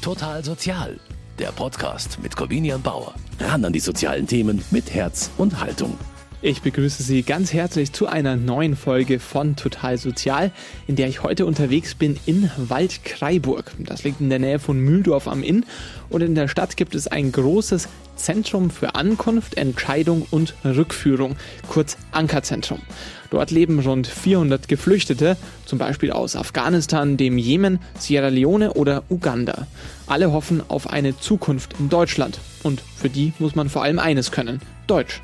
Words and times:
Total 0.00 0.42
Sozial, 0.42 0.98
der 1.38 1.52
Podcast 1.52 2.18
mit 2.22 2.34
Corvinian 2.34 2.80
Bauer. 2.80 3.14
Ran 3.38 3.66
an 3.66 3.72
die 3.74 3.80
sozialen 3.80 4.26
Themen 4.26 4.64
mit 4.70 4.94
Herz 4.94 5.30
und 5.36 5.60
Haltung. 5.60 5.98
Ich 6.42 6.62
begrüße 6.62 7.02
Sie 7.02 7.22
ganz 7.22 7.52
herzlich 7.52 7.92
zu 7.92 8.06
einer 8.06 8.34
neuen 8.34 8.74
Folge 8.74 9.20
von 9.20 9.56
Total 9.56 9.98
Sozial, 9.98 10.52
in 10.86 10.96
der 10.96 11.06
ich 11.06 11.22
heute 11.22 11.44
unterwegs 11.44 11.94
bin 11.94 12.18
in 12.24 12.50
Waldkraiburg. 12.56 13.72
Das 13.80 14.04
liegt 14.04 14.22
in 14.22 14.30
der 14.30 14.38
Nähe 14.38 14.58
von 14.58 14.80
Mühldorf 14.80 15.28
am 15.28 15.42
Inn 15.42 15.66
und 16.08 16.22
in 16.22 16.34
der 16.34 16.48
Stadt 16.48 16.78
gibt 16.78 16.94
es 16.94 17.08
ein 17.08 17.30
großes 17.30 17.90
Zentrum 18.16 18.70
für 18.70 18.94
Ankunft, 18.94 19.58
Entscheidung 19.58 20.26
und 20.30 20.54
Rückführung, 20.64 21.36
kurz 21.68 21.98
Ankerzentrum. 22.10 22.80
Dort 23.28 23.50
leben 23.50 23.78
rund 23.78 24.06
400 24.06 24.66
Geflüchtete, 24.66 25.36
zum 25.66 25.78
Beispiel 25.78 26.10
aus 26.10 26.36
Afghanistan, 26.36 27.18
dem 27.18 27.36
Jemen, 27.36 27.80
Sierra 27.98 28.28
Leone 28.28 28.72
oder 28.72 29.02
Uganda. 29.10 29.66
Alle 30.06 30.32
hoffen 30.32 30.62
auf 30.68 30.88
eine 30.88 31.18
Zukunft 31.18 31.74
in 31.78 31.90
Deutschland 31.90 32.40
und 32.62 32.80
für 32.96 33.10
die 33.10 33.34
muss 33.38 33.54
man 33.54 33.68
vor 33.68 33.82
allem 33.82 33.98
eines 33.98 34.30
können, 34.32 34.62
Deutsch. 34.86 35.20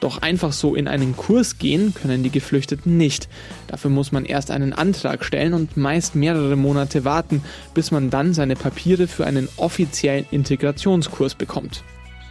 Doch 0.00 0.22
einfach 0.22 0.52
so 0.52 0.74
in 0.74 0.86
einen 0.86 1.16
Kurs 1.16 1.58
gehen 1.58 1.92
können 1.92 2.22
die 2.22 2.30
Geflüchteten 2.30 2.96
nicht. 2.96 3.28
Dafür 3.66 3.90
muss 3.90 4.12
man 4.12 4.24
erst 4.24 4.50
einen 4.50 4.72
Antrag 4.72 5.24
stellen 5.24 5.54
und 5.54 5.76
meist 5.76 6.14
mehrere 6.14 6.56
Monate 6.56 7.04
warten, 7.04 7.42
bis 7.74 7.90
man 7.90 8.10
dann 8.10 8.32
seine 8.32 8.54
Papiere 8.54 9.08
für 9.08 9.26
einen 9.26 9.48
offiziellen 9.56 10.26
Integrationskurs 10.30 11.34
bekommt. 11.34 11.82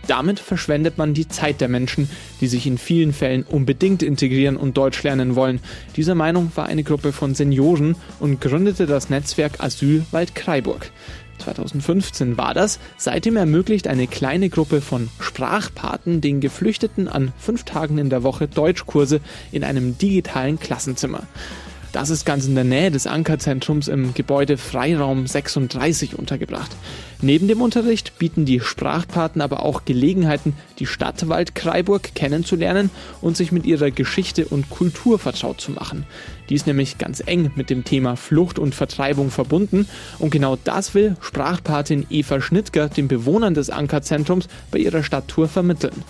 Damit 0.07 0.39
verschwendet 0.39 0.97
man 0.97 1.13
die 1.13 1.27
Zeit 1.27 1.59
der 1.59 1.67
Menschen, 1.67 2.09
die 2.39 2.47
sich 2.47 2.65
in 2.65 2.77
vielen 2.77 3.11
Fällen 3.11 3.43
unbedingt 3.43 4.01
integrieren 4.01 4.55
und 4.55 4.77
Deutsch 4.77 5.03
lernen 5.03 5.35
wollen. 5.35 5.59
Dieser 5.97 6.15
Meinung 6.15 6.51
war 6.55 6.67
eine 6.67 6.83
Gruppe 6.83 7.11
von 7.11 7.35
Senioren 7.35 7.97
und 8.21 8.39
gründete 8.39 8.85
das 8.85 9.09
Netzwerk 9.09 9.59
Asyl 9.59 10.05
Waldkraiburg. 10.11 10.91
2015 11.37 12.37
war 12.37 12.53
das. 12.53 12.79
Seitdem 12.97 13.37
ermöglicht 13.37 13.87
eine 13.87 14.07
kleine 14.07 14.49
Gruppe 14.49 14.81
von 14.81 15.09
Sprachpaten 15.19 16.21
den 16.21 16.41
Geflüchteten 16.41 17.07
an 17.07 17.31
fünf 17.37 17.63
Tagen 17.63 17.97
in 17.97 18.09
der 18.09 18.23
Woche 18.23 18.47
Deutschkurse 18.47 19.21
in 19.51 19.63
einem 19.63 19.97
digitalen 19.97 20.59
Klassenzimmer. 20.59 21.23
Das 21.97 22.11
ist 22.11 22.25
ganz 22.25 22.45
in 22.45 22.53
der 22.53 22.63
Nähe 22.63 22.91
des 22.91 23.07
Ankerzentrums 23.07 23.87
im 23.87 24.13
Gebäude 24.13 24.57
Freiraum 24.57 25.25
36 25.25 26.13
untergebracht. 26.13 26.69
Neben 27.23 27.47
dem 27.47 27.59
Unterricht 27.59 28.19
bieten 28.19 28.45
die 28.45 28.59
Sprachpaten 28.59 29.41
aber 29.41 29.63
auch 29.65 29.83
Gelegenheiten, 29.83 30.53
die 30.77 30.85
Stadt 30.85 31.27
Waldkraiburg 31.27 32.13
kennenzulernen 32.13 32.91
und 33.19 33.35
sich 33.35 33.51
mit 33.51 33.65
ihrer 33.65 33.89
Geschichte 33.89 34.45
und 34.45 34.69
Kultur 34.69 35.17
vertraut 35.17 35.59
zu 35.59 35.71
machen. 35.71 36.05
Die 36.49 36.53
ist 36.53 36.67
nämlich 36.67 36.99
ganz 36.99 37.23
eng 37.25 37.49
mit 37.55 37.71
dem 37.71 37.83
Thema 37.83 38.15
Flucht 38.15 38.59
und 38.59 38.75
Vertreibung 38.75 39.31
verbunden 39.31 39.87
und 40.19 40.29
genau 40.29 40.55
das 40.55 40.93
will 40.93 41.17
Sprachpatin 41.19 42.05
Eva 42.11 42.41
Schnittger 42.41 42.89
den 42.89 43.07
Bewohnern 43.07 43.55
des 43.55 43.71
Ankerzentrums 43.71 44.47
bei 44.69 44.77
ihrer 44.77 45.01
Stadttour 45.01 45.47
vermitteln. 45.47 46.03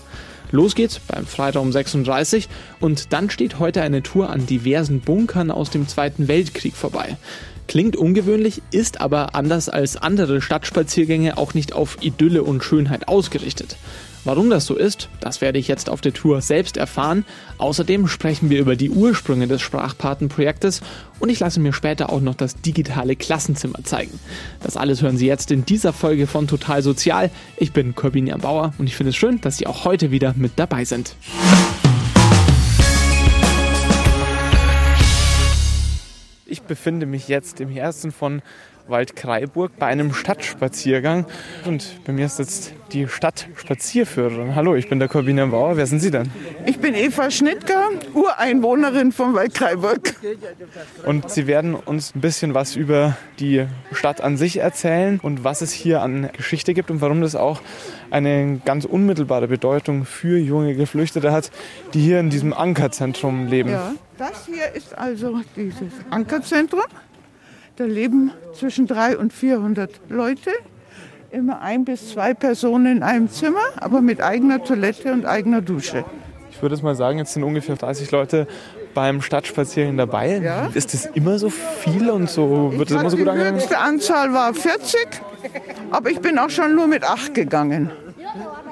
Los 0.51 0.75
geht's 0.75 0.99
beim 0.99 1.25
Freiraum 1.25 1.71
36 1.71 2.47
und 2.79 3.11
dann 3.13 3.29
steht 3.29 3.59
heute 3.59 3.81
eine 3.81 4.03
Tour 4.03 4.29
an 4.29 4.45
diversen 4.45 5.01
Bunkern 5.01 5.51
aus 5.51 5.69
dem 5.69 5.87
Zweiten 5.87 6.27
Weltkrieg 6.27 6.75
vorbei. 6.75 7.17
Klingt 7.67 7.97
ungewöhnlich, 7.97 8.61
ist 8.71 9.01
aber 9.01 9.35
anders 9.35 9.67
als 9.67 9.97
andere 9.97 10.41
Stadtspaziergänge 10.41 11.37
auch 11.37 11.53
nicht 11.53 11.73
auf 11.73 11.97
Idylle 12.01 12.43
und 12.43 12.63
Schönheit 12.63 13.07
ausgerichtet. 13.07 13.77
Warum 14.27 14.49
das 14.49 14.65
so 14.65 14.75
ist, 14.75 15.07
das 15.21 15.39
werde 15.39 15.57
ich 15.57 15.69
jetzt 15.69 15.89
auf 15.89 16.01
der 16.01 16.13
Tour 16.13 16.41
selbst 16.41 16.75
erfahren. 16.75 17.23
Außerdem 17.59 18.09
sprechen 18.09 18.49
wir 18.49 18.59
über 18.59 18.75
die 18.75 18.89
Ursprünge 18.89 19.47
des 19.47 19.61
Sprachpatenprojektes 19.61 20.81
und 21.19 21.29
ich 21.29 21.39
lasse 21.39 21.61
mir 21.61 21.71
später 21.71 22.11
auch 22.11 22.19
noch 22.19 22.35
das 22.35 22.55
digitale 22.55 23.15
Klassenzimmer 23.15 23.83
zeigen. 23.85 24.19
Das 24.61 24.75
alles 24.75 25.01
hören 25.01 25.17
Sie 25.17 25.27
jetzt 25.27 25.49
in 25.49 25.63
dieser 25.63 25.93
Folge 25.93 26.27
von 26.27 26.45
Total 26.47 26.81
Sozial. 26.83 27.31
Ich 27.55 27.71
bin 27.71 27.95
Corbinian 27.95 28.41
Bauer 28.41 28.73
und 28.77 28.87
ich 28.87 28.97
finde 28.97 29.11
es 29.11 29.15
schön, 29.15 29.39
dass 29.39 29.57
Sie 29.57 29.67
auch 29.67 29.85
heute 29.85 30.11
wieder 30.11 30.33
mit 30.35 30.53
dabei 30.57 30.83
sind. 30.83 31.15
Ich 36.49 36.61
befinde 36.61 37.05
mich 37.05 37.27
jetzt 37.27 37.59
im 37.59 37.67
Herzen 37.67 38.11
von 38.13 38.41
Waldkraiburg 38.89 39.71
bei 39.77 39.87
einem 39.87 40.13
Stadtspaziergang. 40.13 41.25
Und 41.65 42.03
bei 42.05 42.13
mir 42.13 42.29
sitzt 42.29 42.73
die 42.91 43.07
Stadtspazierführerin. 43.07 44.55
Hallo, 44.55 44.75
ich 44.75 44.89
bin 44.89 44.99
der 44.99 45.07
Corbina 45.07 45.45
Bauer. 45.45 45.77
Wer 45.77 45.85
sind 45.87 45.99
Sie 45.99 46.11
denn? 46.11 46.31
Ich 46.65 46.79
bin 46.79 46.95
Eva 46.95 47.29
Schnittger, 47.29 47.89
Ureinwohnerin 48.13 49.11
von 49.11 49.33
Waldkraiburg. 49.33 50.15
Und 51.05 51.29
Sie 51.29 51.47
werden 51.47 51.75
uns 51.75 52.15
ein 52.15 52.21
bisschen 52.21 52.53
was 52.53 52.75
über 52.75 53.17
die 53.39 53.65
Stadt 53.91 54.21
an 54.21 54.37
sich 54.37 54.57
erzählen 54.57 55.19
und 55.21 55.43
was 55.43 55.61
es 55.61 55.71
hier 55.71 56.01
an 56.01 56.29
Geschichte 56.35 56.73
gibt 56.73 56.89
und 56.91 57.01
warum 57.01 57.21
das 57.21 57.35
auch 57.35 57.61
eine 58.09 58.61
ganz 58.63 58.85
unmittelbare 58.85 59.47
Bedeutung 59.47 60.05
für 60.05 60.37
junge 60.37 60.75
Geflüchtete 60.75 61.31
hat, 61.31 61.51
die 61.93 61.99
hier 61.99 62.19
in 62.19 62.29
diesem 62.29 62.53
Ankerzentrum 62.53 63.47
leben. 63.47 63.71
Ja, 63.71 63.93
das 64.17 64.45
hier 64.45 64.73
ist 64.73 64.97
also 64.97 65.41
dieses 65.55 65.91
Ankerzentrum. 66.09 66.83
Da 67.77 67.83
leben 67.83 68.31
zwischen 68.53 68.87
300 68.87 69.19
und 69.19 69.31
400 69.31 69.91
Leute, 70.09 70.49
immer 71.29 71.61
ein 71.61 71.85
bis 71.85 72.09
zwei 72.09 72.33
Personen 72.33 72.97
in 72.97 73.03
einem 73.03 73.29
Zimmer, 73.29 73.61
aber 73.75 74.01
mit 74.01 74.19
eigener 74.19 74.63
Toilette 74.63 75.13
und 75.13 75.27
eigener 75.27 75.61
Dusche. 75.61 76.03
Ich 76.49 76.59
würde 76.59 76.73
es 76.73 76.81
mal 76.81 76.95
sagen, 76.95 77.19
jetzt 77.19 77.33
sind 77.33 77.43
ungefähr 77.43 77.75
30 77.75 78.09
Leute 78.09 78.47
beim 78.95 79.21
Stadtspaziergang 79.21 79.95
dabei. 79.95 80.39
Ja. 80.39 80.71
Ist 80.73 80.95
das 80.95 81.05
immer 81.05 81.37
so 81.37 81.51
viel 81.51 82.09
und 82.09 82.31
so 82.31 82.73
wird 82.75 82.89
das 82.89 82.99
immer 82.99 83.11
so 83.11 83.17
gut 83.17 83.27
angegangen? 83.27 83.57
Die 83.57 83.61
höchste 83.61 83.77
Anzahl 83.77 84.33
war 84.33 84.55
40, 84.55 85.07
aber 85.91 86.09
ich 86.09 86.19
bin 86.19 86.39
auch 86.39 86.49
schon 86.49 86.73
nur 86.73 86.87
mit 86.87 87.03
8 87.03 87.35
gegangen. 87.35 87.91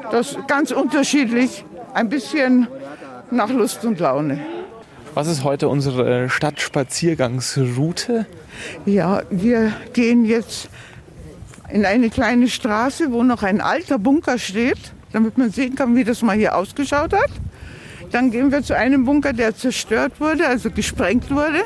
Das 0.10 0.32
ist 0.32 0.48
ganz 0.48 0.72
unterschiedlich, 0.72 1.64
ein 1.94 2.10
bisschen 2.10 2.68
nach 3.30 3.52
Lust 3.52 3.86
und 3.86 4.00
Laune. 4.00 4.40
Was 5.16 5.28
ist 5.28 5.44
heute 5.46 5.70
unsere 5.70 6.30
Stadtspaziergangsroute? 6.30 8.26
Ja, 8.86 9.22
wir 9.30 9.72
gehen 9.94 10.26
jetzt 10.26 10.68
in 11.70 11.86
eine 11.86 12.10
kleine 12.10 12.50
Straße, 12.50 13.14
wo 13.14 13.24
noch 13.24 13.42
ein 13.42 13.62
alter 13.62 13.98
Bunker 13.98 14.38
steht, 14.38 14.92
damit 15.14 15.38
man 15.38 15.52
sehen 15.52 15.76
kann, 15.76 15.96
wie 15.96 16.04
das 16.04 16.22
mal 16.22 16.36
hier 16.36 16.58
ausgeschaut 16.58 17.14
hat. 17.14 17.32
Dann 18.12 18.30
gehen 18.30 18.52
wir 18.52 18.62
zu 18.62 18.76
einem 18.76 19.06
Bunker, 19.06 19.32
der 19.32 19.56
zerstört 19.56 20.20
wurde, 20.20 20.48
also 20.48 20.70
gesprengt 20.70 21.32
wurde. 21.32 21.64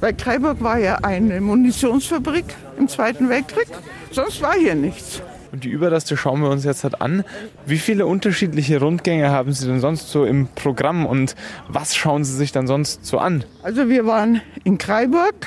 Weil 0.00 0.12
Kreiburg 0.12 0.60
war 0.62 0.78
ja 0.78 0.96
eine 0.96 1.40
Munitionsfabrik 1.40 2.44
im 2.78 2.86
Zweiten 2.88 3.30
Weltkrieg. 3.30 3.68
Sonst 4.10 4.42
war 4.42 4.56
hier 4.58 4.74
nichts. 4.74 5.22
Und 5.54 5.62
die 5.62 5.68
Überreste 5.68 6.16
schauen 6.16 6.40
wir 6.42 6.50
uns 6.50 6.64
jetzt 6.64 6.82
halt 6.82 7.00
an. 7.00 7.22
Wie 7.64 7.78
viele 7.78 8.06
unterschiedliche 8.06 8.80
Rundgänge 8.80 9.30
haben 9.30 9.52
Sie 9.52 9.68
denn 9.68 9.78
sonst 9.78 10.10
so 10.10 10.24
im 10.24 10.48
Programm 10.48 11.06
und 11.06 11.36
was 11.68 11.94
schauen 11.94 12.24
Sie 12.24 12.34
sich 12.34 12.50
dann 12.50 12.66
sonst 12.66 13.06
so 13.06 13.18
an? 13.18 13.44
Also 13.62 13.88
wir 13.88 14.04
waren 14.04 14.40
in 14.64 14.78
Kreiburg, 14.78 15.46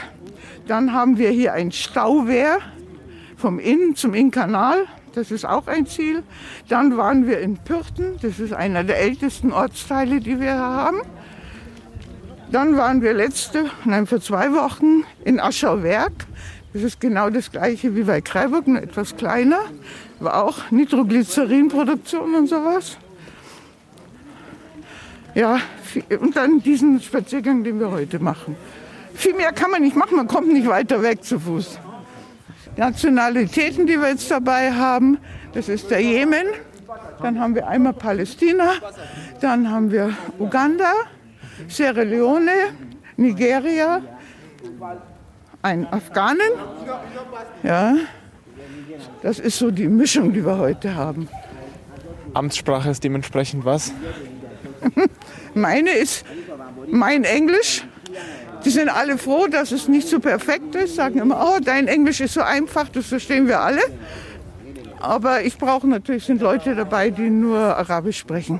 dann 0.65 0.93
haben 0.93 1.17
wir 1.17 1.29
hier 1.29 1.51
ein 1.51 1.73
Stauwehr 1.73 2.59
vom 3.35 3.59
Inn 3.59 3.97
zum 3.97 4.13
Innkanal. 4.13 4.85
Das 5.13 5.29
ist 5.29 5.45
auch 5.45 5.67
ein 5.67 5.85
Ziel. 5.85 6.23
Dann 6.69 6.95
waren 6.95 7.27
wir 7.27 7.41
in 7.41 7.57
Pürten. 7.57 8.15
Das 8.21 8.39
ist 8.39 8.53
einer 8.53 8.85
der 8.85 9.01
ältesten 9.01 9.51
Ortsteile, 9.51 10.21
die 10.21 10.39
wir 10.39 10.53
haben. 10.53 11.01
Dann 12.49 12.77
waren 12.77 13.01
wir 13.01 13.13
letzte, 13.13 13.65
nein, 13.83 14.07
vor 14.07 14.21
zwei 14.21 14.53
Wochen 14.53 15.03
in 15.25 15.41
Aschauwerk. 15.41 16.13
Das 16.77 16.83
ist 16.83 16.99
genau 16.99 17.31
das 17.31 17.51
gleiche 17.51 17.95
wie 17.95 18.03
bei 18.03 18.21
Kreiburg, 18.21 18.67
nur 18.67 18.79
etwas 18.79 19.17
kleiner. 19.17 19.61
War 20.19 20.43
auch 20.43 20.69
Nitroglycerinproduktion 20.69 22.35
und 22.35 22.45
sowas. 22.45 22.99
Ja, 25.33 25.59
und 26.19 26.37
dann 26.37 26.59
diesen 26.61 27.01
Spaziergang, 27.01 27.63
den 27.63 27.79
wir 27.79 27.89
heute 27.89 28.19
machen. 28.19 28.55
Viel 29.15 29.33
mehr 29.33 29.53
kann 29.53 29.71
man 29.71 29.81
nicht 29.81 29.95
machen, 29.95 30.17
man 30.17 30.27
kommt 30.27 30.53
nicht 30.53 30.67
weiter 30.67 31.01
weg 31.01 31.23
zu 31.23 31.39
Fuß. 31.39 31.79
Nationalitäten, 32.75 33.87
die 33.87 33.99
wir 33.99 34.09
jetzt 34.09 34.29
dabei 34.29 34.71
haben, 34.71 35.17
das 35.53 35.69
ist 35.69 35.89
der 35.89 36.01
Jemen, 36.01 36.45
dann 37.23 37.39
haben 37.39 37.55
wir 37.55 37.67
einmal 37.67 37.93
Palästina, 37.93 38.73
dann 39.41 39.71
haben 39.71 39.91
wir 39.91 40.15
Uganda, 40.37 40.93
Sierra 41.67 42.03
Leone, 42.03 42.51
Nigeria, 43.15 43.99
ein 45.61 45.87
Afghanen. 45.91 46.51
Ja, 47.63 47.95
das 49.21 49.39
ist 49.39 49.57
so 49.57 49.71
die 49.71 49.87
Mischung, 49.87 50.33
die 50.33 50.45
wir 50.45 50.57
heute 50.57 50.95
haben. 50.95 51.27
Amtssprache 52.33 52.89
ist 52.89 53.03
dementsprechend 53.03 53.65
was? 53.65 53.91
Meine 55.53 55.91
ist 55.91 56.25
mein 56.87 57.23
Englisch. 57.23 57.83
Die 58.65 58.69
sind 58.69 58.89
alle 58.89 59.17
froh, 59.17 59.47
dass 59.47 59.71
es 59.71 59.87
nicht 59.87 60.07
so 60.07 60.19
perfekt 60.19 60.75
ist, 60.75 60.95
sagen 60.95 61.19
immer, 61.19 61.55
oh, 61.55 61.59
dein 61.63 61.87
Englisch 61.87 62.21
ist 62.21 62.33
so 62.33 62.41
einfach, 62.41 62.89
das 62.89 63.07
verstehen 63.07 63.47
wir 63.47 63.59
alle. 63.59 63.81
Aber 64.99 65.43
ich 65.43 65.57
brauche 65.57 65.87
natürlich, 65.87 66.25
sind 66.25 66.41
Leute 66.41 66.75
dabei, 66.75 67.11
die 67.11 67.29
nur 67.29 67.59
Arabisch 67.59 68.17
sprechen. 68.17 68.59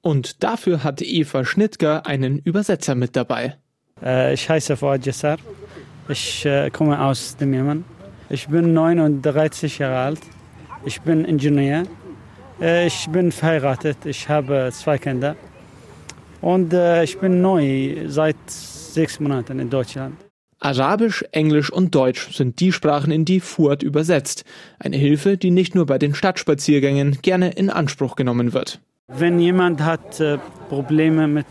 Und 0.00 0.42
dafür 0.42 0.82
hat 0.82 1.02
Eva 1.02 1.44
Schnittger 1.44 2.06
einen 2.06 2.38
Übersetzer 2.38 2.94
mit 2.94 3.16
dabei. 3.16 3.56
Äh, 4.02 4.34
ich 4.34 4.48
heiße 4.48 4.76
Fuad 4.76 5.06
Jassar. 5.06 5.38
Ich 6.08 6.44
äh, 6.44 6.68
komme 6.70 7.00
aus 7.00 7.36
dem 7.36 7.54
Jemen. 7.54 7.84
Ich 8.28 8.48
bin 8.48 8.74
39 8.74 9.78
Jahre 9.78 9.98
alt. 9.98 10.20
Ich 10.84 11.00
bin 11.00 11.24
Ingenieur. 11.24 11.84
Äh, 12.60 12.86
ich 12.86 13.08
bin 13.10 13.32
verheiratet. 13.32 13.98
Ich 14.04 14.28
habe 14.28 14.68
zwei 14.72 14.98
Kinder. 14.98 15.34
Und 16.42 16.74
äh, 16.74 17.04
ich 17.04 17.18
bin 17.18 17.40
neu 17.40 18.04
seit 18.06 18.36
sechs 18.46 19.18
Monaten 19.18 19.58
in 19.60 19.70
Deutschland. 19.70 20.16
Arabisch, 20.60 21.24
Englisch 21.32 21.72
und 21.72 21.94
Deutsch 21.94 22.34
sind 22.34 22.60
die 22.60 22.72
Sprachen, 22.72 23.10
in 23.10 23.24
die 23.24 23.40
Fuad 23.40 23.82
übersetzt. 23.82 24.44
Eine 24.78 24.96
Hilfe, 24.96 25.38
die 25.38 25.50
nicht 25.50 25.74
nur 25.74 25.86
bei 25.86 25.96
den 25.96 26.14
Stadtspaziergängen 26.14 27.18
gerne 27.22 27.50
in 27.50 27.70
Anspruch 27.70 28.14
genommen 28.14 28.52
wird. 28.52 28.80
Wenn 29.08 29.38
jemand 29.38 29.82
hat 29.82 30.20
äh, 30.20 30.38
Probleme 30.68 31.28
mit 31.28 31.46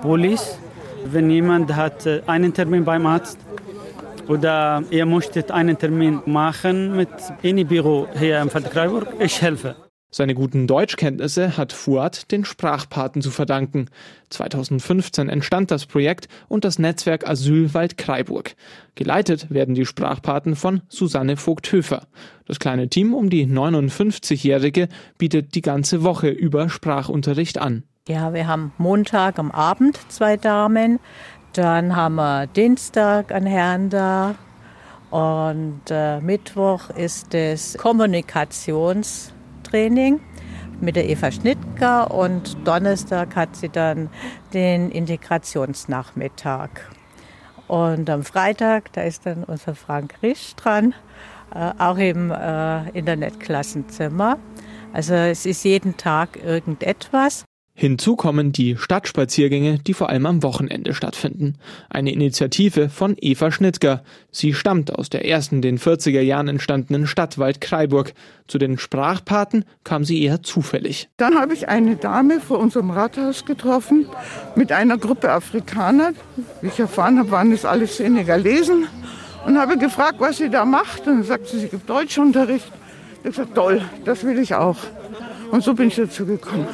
Police, 0.00 0.58
wenn 1.04 1.30
jemand 1.30 1.74
hat 1.74 2.06
äh, 2.06 2.22
einen 2.26 2.52
Termin 2.52 2.84
beim 2.84 3.06
Arzt 3.06 3.38
oder 4.28 4.82
ihr 4.90 5.06
möchtet 5.06 5.50
einen 5.50 5.78
Termin 5.78 6.20
machen 6.26 6.96
mit 6.96 7.08
einem 7.42 7.66
Büro 7.66 8.06
hier 8.18 8.40
im 8.40 8.50
Feldkreiburg, 8.50 9.08
ich 9.18 9.40
helfe. 9.40 9.74
Seine 10.10 10.34
guten 10.34 10.66
Deutschkenntnisse 10.66 11.58
hat 11.58 11.74
Fuad 11.74 12.32
den 12.32 12.46
Sprachpaten 12.46 13.20
zu 13.20 13.30
verdanken. 13.30 13.90
2015 14.30 15.28
entstand 15.28 15.70
das 15.70 15.84
Projekt 15.84 16.28
und 16.48 16.64
das 16.64 16.78
Netzwerk 16.78 17.28
Asylwald 17.28 17.98
Kreiburg. 17.98 18.54
Geleitet 18.94 19.50
werden 19.50 19.74
die 19.74 19.84
Sprachpaten 19.84 20.56
von 20.56 20.80
Susanne 20.88 21.36
Vogt-Höfer. 21.36 22.06
Das 22.46 22.58
kleine 22.58 22.88
Team 22.88 23.12
um 23.12 23.28
die 23.28 23.46
59-Jährige 23.46 24.88
bietet 25.18 25.54
die 25.54 25.62
ganze 25.62 26.02
Woche 26.02 26.30
über 26.30 26.70
Sprachunterricht 26.70 27.58
an. 27.58 27.82
Ja, 28.08 28.32
wir 28.32 28.46
haben 28.46 28.72
Montag 28.78 29.38
am 29.38 29.50
Abend 29.50 30.00
zwei 30.10 30.38
Damen, 30.38 30.98
dann 31.52 31.94
haben 31.94 32.14
wir 32.14 32.46
Dienstag 32.46 33.30
einen 33.32 33.46
Herrn 33.46 33.90
da 33.90 34.34
und 35.10 35.82
äh, 35.90 36.18
Mittwoch 36.20 36.88
ist 36.88 37.34
es 37.34 37.78
Kommunikations- 37.78 39.32
Training 39.62 40.20
mit 40.80 40.96
der 40.96 41.06
Eva 41.06 41.30
Schnittger 41.30 42.10
und 42.10 42.56
Donnerstag 42.66 43.36
hat 43.36 43.54
sie 43.56 43.68
dann 43.68 44.08
den 44.54 44.90
Integrationsnachmittag. 44.90 46.70
Und 47.66 48.08
am 48.08 48.22
Freitag, 48.22 48.90
da 48.94 49.02
ist 49.02 49.26
dann 49.26 49.44
unser 49.44 49.74
Frank 49.74 50.14
Risch 50.22 50.54
dran, 50.56 50.94
äh, 51.54 51.72
auch 51.78 51.98
im 51.98 52.30
äh, 52.30 52.88
Internetklassenzimmer. 52.90 54.38
Also 54.94 55.12
es 55.12 55.44
ist 55.44 55.64
jeden 55.64 55.98
Tag 55.98 56.42
irgendetwas. 56.42 57.44
Hinzu 57.80 58.16
kommen 58.16 58.50
die 58.50 58.76
Stadtspaziergänge, 58.76 59.78
die 59.78 59.94
vor 59.94 60.08
allem 60.08 60.26
am 60.26 60.42
Wochenende 60.42 60.94
stattfinden. 60.94 61.54
Eine 61.88 62.10
Initiative 62.10 62.88
von 62.88 63.14
Eva 63.20 63.52
Schnittger. 63.52 64.02
Sie 64.32 64.52
stammt 64.52 64.92
aus 64.98 65.10
der 65.10 65.24
ersten 65.24 65.62
den 65.62 65.78
40er 65.78 66.20
Jahren 66.20 66.48
entstandenen 66.48 67.06
Stadtwald 67.06 67.60
Kreiburg. 67.60 68.14
Zu 68.48 68.58
den 68.58 68.78
Sprachpaten 68.78 69.64
kam 69.84 70.02
sie 70.02 70.24
eher 70.24 70.42
zufällig. 70.42 71.08
Dann 71.18 71.36
habe 71.36 71.54
ich 71.54 71.68
eine 71.68 71.94
Dame 71.94 72.40
vor 72.40 72.58
unserem 72.58 72.90
Rathaus 72.90 73.44
getroffen 73.44 74.06
mit 74.56 74.72
einer 74.72 74.98
Gruppe 74.98 75.30
Afrikaner. 75.30 76.14
Wie 76.60 76.66
ich 76.66 76.80
erfahren 76.80 77.20
habe, 77.20 77.30
waren 77.30 77.52
das 77.52 77.64
alles 77.64 77.98
Senegalesen. 77.98 78.88
Und 79.46 79.56
habe 79.56 79.78
gefragt, 79.78 80.16
was 80.18 80.38
sie 80.38 80.50
da 80.50 80.64
macht. 80.64 81.06
Und 81.06 81.18
dann 81.18 81.22
sagt 81.22 81.46
sie, 81.46 81.60
sie 81.60 81.68
gibt 81.68 81.88
Deutschunterricht. 81.88 82.72
Ich 83.12 83.18
habe 83.18 83.30
gesagt, 83.30 83.54
toll, 83.54 83.82
das 84.04 84.24
will 84.24 84.40
ich 84.40 84.56
auch. 84.56 84.78
Und 85.52 85.62
so 85.62 85.74
bin 85.74 85.86
ich 85.86 85.94
dazu 85.94 86.26
gekommen. 86.26 86.66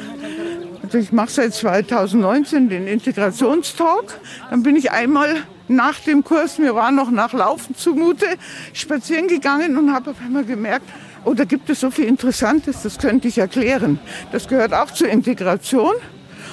Also 0.85 0.99
ich 0.99 1.11
mache 1.11 1.31
seit 1.31 1.51
2019 1.51 2.69
den 2.69 2.85
Integrationstalk. 2.85 4.19
Dann 4.51 4.61
bin 4.61 4.75
ich 4.75 4.91
einmal 4.91 5.37
nach 5.67 5.99
dem 5.99 6.23
Kurs, 6.23 6.59
mir 6.59 6.75
war 6.75 6.91
noch 6.91 7.09
nach 7.09 7.33
Laufen 7.33 7.75
zumute, 7.75 8.27
spazieren 8.71 9.27
gegangen 9.27 9.77
und 9.77 9.91
habe 9.91 10.11
auf 10.11 10.17
einmal 10.23 10.45
gemerkt, 10.45 10.85
oh, 11.23 11.33
da 11.33 11.43
gibt 11.43 11.71
es 11.71 11.79
so 11.79 11.89
viel 11.89 12.05
Interessantes, 12.05 12.83
das 12.83 12.99
könnte 12.99 13.27
ich 13.27 13.39
erklären. 13.39 13.97
Das 14.31 14.47
gehört 14.47 14.75
auch 14.75 14.91
zur 14.91 15.09
Integration. 15.09 15.95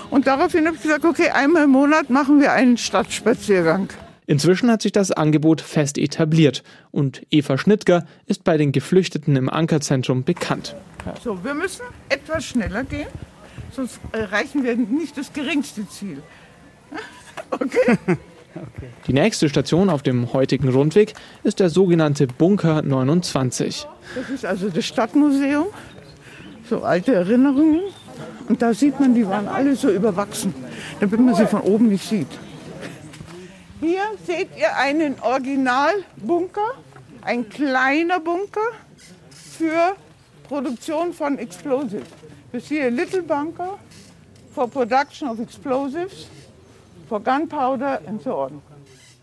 Und 0.09 0.27
daraufhin 0.27 0.67
habe 0.67 0.77
ich 0.77 0.83
gesagt, 0.83 1.05
okay, 1.05 1.29
einmal 1.29 1.65
im 1.65 1.71
Monat 1.71 2.09
machen 2.09 2.41
wir 2.41 2.53
einen 2.53 2.79
Stadtspaziergang. 2.79 3.91
Inzwischen 4.25 4.71
hat 4.71 4.81
sich 4.81 4.93
das 4.93 5.13
Angebot 5.13 5.61
fest 5.61 5.99
etabliert 5.99 6.63
und 6.91 7.21
Eva 7.31 7.59
Schnittger 7.59 8.07
ist 8.25 8.45
bei 8.45 8.57
den 8.57 8.73
Geflüchteten 8.73 9.37
im 9.37 9.51
Ankerzentrum 9.51 10.25
bekannt. 10.25 10.75
So, 11.23 11.45
wir 11.45 11.53
müssen 11.53 11.83
etwas 12.09 12.47
schneller 12.47 12.85
gehen 12.85 13.09
sonst 13.75 14.01
erreichen 14.13 14.63
wir 14.65 14.77
nicht 14.77 15.17
das 15.17 15.33
geringste 15.33 15.89
Ziel. 15.89 16.23
Okay? 17.51 17.99
Okay. 18.07 18.17
Die 19.07 19.13
nächste 19.13 19.49
Station 19.49 19.91
auf 19.91 20.03
dem 20.03 20.33
heutigen 20.33 20.69
Rundweg 20.69 21.15
ist 21.43 21.61
der 21.61 21.71
sogenannte 21.71 22.27
Bunker 22.27 22.83
29. 22.83 23.87
Das 24.15 24.31
ist 24.31 24.45
also 24.45 24.69
das 24.69 24.85
Stadtmuseum, 24.85 25.67
so 26.69 26.83
alte 26.83 27.15
Erinnerungen. 27.15 27.81
Und 28.49 28.61
da 28.61 28.75
sieht 28.75 29.01
man, 29.01 29.15
die 29.15 29.27
waren 29.27 29.49
alle 29.49 29.77
so 29.77 29.91
überwachsen, 29.91 30.55
damit 31.01 31.21
man 31.21 31.35
sie 31.35 31.47
von 31.47 31.63
oben 31.63 31.89
nicht 31.89 32.07
sieht. 32.07 32.29
Hier 33.81 34.03
seht 34.27 34.49
ihr 34.57 34.77
einen 34.77 35.19
Originalbunker, 35.21 36.73
ein 37.23 37.49
kleiner 37.49 38.21
Bunker 38.21 38.61
für 39.31 39.97
Produktion 40.49 41.13
von 41.13 41.39
Explosives. 41.39 42.07
You 42.53 42.61
see 42.61 42.83
a 42.83 42.91
little 42.91 43.23
bunker 43.23 43.79
for 44.55 44.69
production 44.69 45.29
of 45.29 45.41
explosives, 45.41 46.29
for 47.09 47.19
gunpowder 47.19 48.01
and 48.07 48.21
so 48.21 48.37
on. 48.37 48.63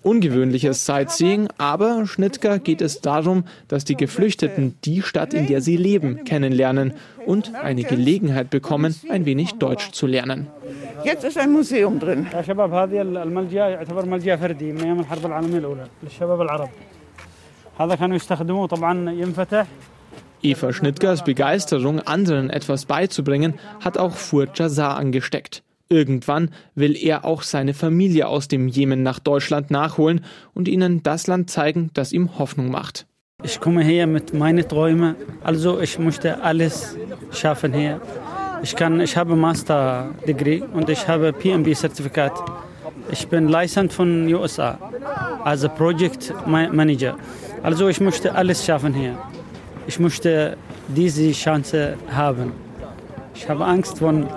Ungewöhnliches 0.01 0.85
Sightseeing, 0.85 1.49
aber 1.57 2.07
Schnittger 2.07 2.57
geht 2.57 2.81
es 2.81 3.01
darum, 3.01 3.43
dass 3.67 3.83
die 3.83 3.95
Geflüchteten 3.95 4.77
die 4.83 5.01
Stadt, 5.01 5.33
in 5.33 5.45
der 5.45 5.61
sie 5.61 5.75
leben, 5.75 6.23
kennenlernen 6.23 6.93
und 7.25 7.53
eine 7.53 7.83
Gelegenheit 7.83 8.49
bekommen, 8.49 8.95
ein 9.09 9.25
wenig 9.25 9.55
Deutsch 9.55 9.91
zu 9.91 10.07
lernen. 10.07 10.47
Jetzt 11.03 11.25
ist 11.25 11.37
ein 11.37 11.51
Museum 11.51 11.99
drin. 11.99 12.25
Eva 20.41 20.71
Schnittgers 20.71 21.23
Begeisterung, 21.23 21.99
anderen 21.99 22.49
etwas 22.49 22.85
beizubringen, 22.85 23.55
hat 23.81 23.97
auch 23.97 24.13
Furjazar 24.13 24.97
angesteckt. 24.97 25.63
Irgendwann 25.89 26.51
will 26.75 26.95
er 26.95 27.25
auch 27.25 27.41
seine 27.41 27.73
Familie 27.73 28.27
aus 28.27 28.47
dem 28.47 28.67
Jemen 28.67 29.01
nach 29.01 29.19
Deutschland 29.19 29.71
nachholen 29.71 30.23
und 30.53 30.67
ihnen 30.67 31.01
das 31.01 31.27
Land 31.27 31.49
zeigen, 31.49 31.89
das 31.93 32.13
ihm 32.13 32.37
Hoffnung 32.37 32.69
macht. 32.69 33.07
Ich 33.41 33.59
komme 33.59 33.83
hier 33.83 34.05
mit 34.05 34.33
meinen 34.33 34.67
Träumen. 34.67 35.15
Also 35.43 35.79
ich 35.79 35.97
möchte 35.97 36.43
alles 36.43 36.95
schaffen 37.31 37.73
hier. 37.73 38.01
Ich, 38.61 38.75
kann, 38.75 38.99
ich 38.99 39.17
habe 39.17 39.35
Master-Degree 39.35 40.61
und 40.73 40.89
ich 40.89 41.07
habe 41.07 41.33
PMB-Zertifikat. 41.33 42.33
Ich 43.11 43.27
bin 43.27 43.47
License 43.47 43.95
von 43.95 44.31
USA 44.33 44.77
als 45.43 45.67
Project 45.69 46.33
Manager. 46.45 47.17
Also 47.63 47.87
ich 47.87 47.99
möchte 47.99 48.35
alles 48.35 48.65
schaffen 48.65 48.93
hier 48.93 49.17
ich 49.89 49.97
möchte 49.97 50.55
diese 50.87 51.31
Chance 51.31 51.97
haben. 52.11 52.51
Ich 53.33 53.49
habe 53.49 53.65
Angst 53.65 53.97
von, 53.97 54.27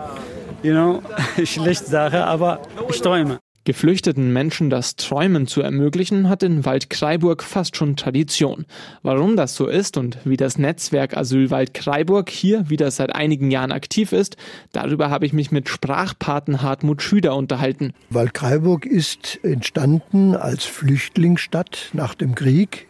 you 0.62 0.72
know, 0.72 1.02
schlecht 1.44 1.84
Sache, 1.84 2.24
aber 2.24 2.62
ich 2.88 3.02
träume. 3.02 3.38
Geflüchteten 3.64 4.32
Menschen 4.32 4.70
das 4.70 4.96
Träumen 4.96 5.46
zu 5.46 5.60
ermöglichen, 5.60 6.30
hat 6.30 6.42
in 6.42 6.64
Waldkraiburg 6.64 7.42
fast 7.42 7.76
schon 7.76 7.96
Tradition. 7.96 8.64
Warum 9.02 9.36
das 9.36 9.54
so 9.54 9.66
ist 9.66 9.98
und 9.98 10.16
wie 10.24 10.38
das 10.38 10.56
Netzwerk 10.56 11.18
Asylwald 11.18 11.74
Kraiburg 11.74 12.30
hier 12.30 12.70
wieder 12.70 12.90
seit 12.90 13.14
einigen 13.14 13.50
Jahren 13.50 13.72
aktiv 13.72 14.12
ist, 14.12 14.38
darüber 14.72 15.10
habe 15.10 15.26
ich 15.26 15.34
mich 15.34 15.52
mit 15.52 15.68
Sprachpaten 15.68 16.62
Hartmut 16.62 17.02
Schüder 17.02 17.36
unterhalten. 17.36 17.92
Waldkraiburg 18.08 18.86
ist 18.86 19.38
entstanden 19.42 20.34
als 20.34 20.64
Flüchtlingsstadt 20.64 21.90
nach 21.92 22.14
dem 22.14 22.34
Krieg 22.34 22.88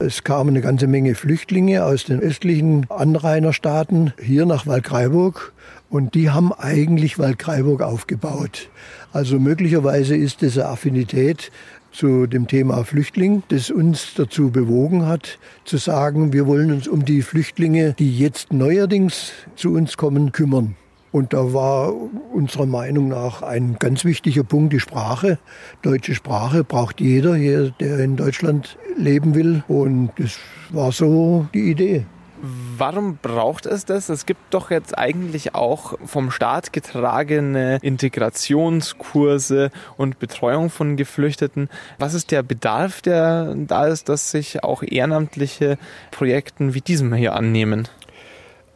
es 0.00 0.22
kamen 0.22 0.50
eine 0.50 0.60
ganze 0.60 0.86
Menge 0.86 1.14
Flüchtlinge 1.14 1.84
aus 1.84 2.04
den 2.04 2.20
östlichen 2.20 2.86
Anrainerstaaten 2.88 4.12
hier 4.22 4.46
nach 4.46 4.66
Waldkraiburg 4.66 5.52
und 5.90 6.14
die 6.14 6.30
haben 6.30 6.52
eigentlich 6.52 7.18
Waldkraiburg 7.18 7.82
aufgebaut. 7.82 8.68
Also 9.12 9.40
möglicherweise 9.40 10.16
ist 10.16 10.42
diese 10.42 10.68
Affinität 10.68 11.50
zu 11.90 12.26
dem 12.26 12.46
Thema 12.46 12.84
Flüchtling, 12.84 13.42
das 13.48 13.70
uns 13.70 14.14
dazu 14.14 14.50
bewogen 14.50 15.06
hat, 15.06 15.38
zu 15.64 15.78
sagen, 15.78 16.32
wir 16.32 16.46
wollen 16.46 16.70
uns 16.70 16.86
um 16.86 17.04
die 17.04 17.22
Flüchtlinge, 17.22 17.94
die 17.98 18.16
jetzt 18.18 18.52
neuerdings 18.52 19.32
zu 19.56 19.72
uns 19.72 19.96
kommen, 19.96 20.30
kümmern. 20.30 20.76
Und 21.10 21.32
da 21.32 21.52
war 21.54 21.94
unserer 22.32 22.66
Meinung 22.66 23.08
nach 23.08 23.42
ein 23.42 23.76
ganz 23.78 24.04
wichtiger 24.04 24.44
Punkt 24.44 24.72
die 24.72 24.80
Sprache. 24.80 25.38
Deutsche 25.82 26.14
Sprache 26.14 26.64
braucht 26.64 27.00
jeder 27.00 27.34
hier, 27.34 27.70
der 27.80 27.98
in 28.00 28.16
Deutschland 28.16 28.76
leben 28.96 29.34
will. 29.34 29.62
Und 29.68 30.10
das 30.18 30.38
war 30.70 30.92
so 30.92 31.46
die 31.54 31.70
Idee. 31.70 32.04
Warum 32.40 33.18
braucht 33.20 33.66
es 33.66 33.84
das? 33.84 34.08
Es 34.08 34.24
gibt 34.24 34.54
doch 34.54 34.70
jetzt 34.70 34.96
eigentlich 34.96 35.56
auch 35.56 35.98
vom 36.04 36.30
Staat 36.30 36.72
getragene 36.72 37.78
Integrationskurse 37.82 39.72
und 39.96 40.20
Betreuung 40.20 40.70
von 40.70 40.96
Geflüchteten. 40.96 41.68
Was 41.98 42.14
ist 42.14 42.30
der 42.30 42.44
Bedarf, 42.44 43.02
der 43.02 43.56
da 43.56 43.88
ist, 43.88 44.08
dass 44.08 44.30
sich 44.30 44.62
auch 44.62 44.84
ehrenamtliche 44.84 45.78
Projekten 46.12 46.74
wie 46.74 46.80
diesem 46.80 47.12
hier 47.12 47.34
annehmen? 47.34 47.88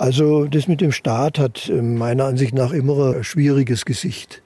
Also 0.03 0.47
das 0.47 0.67
mit 0.67 0.81
dem 0.81 0.91
Staat 0.91 1.39
hat 1.39 1.69
äh, 1.69 1.81
meiner 1.81 2.25
Ansicht 2.25 2.55
nach 2.55 2.73
immer 2.73 3.15
ein 3.15 3.23
schwieriges 3.23 3.85
Gesicht. 3.85 4.43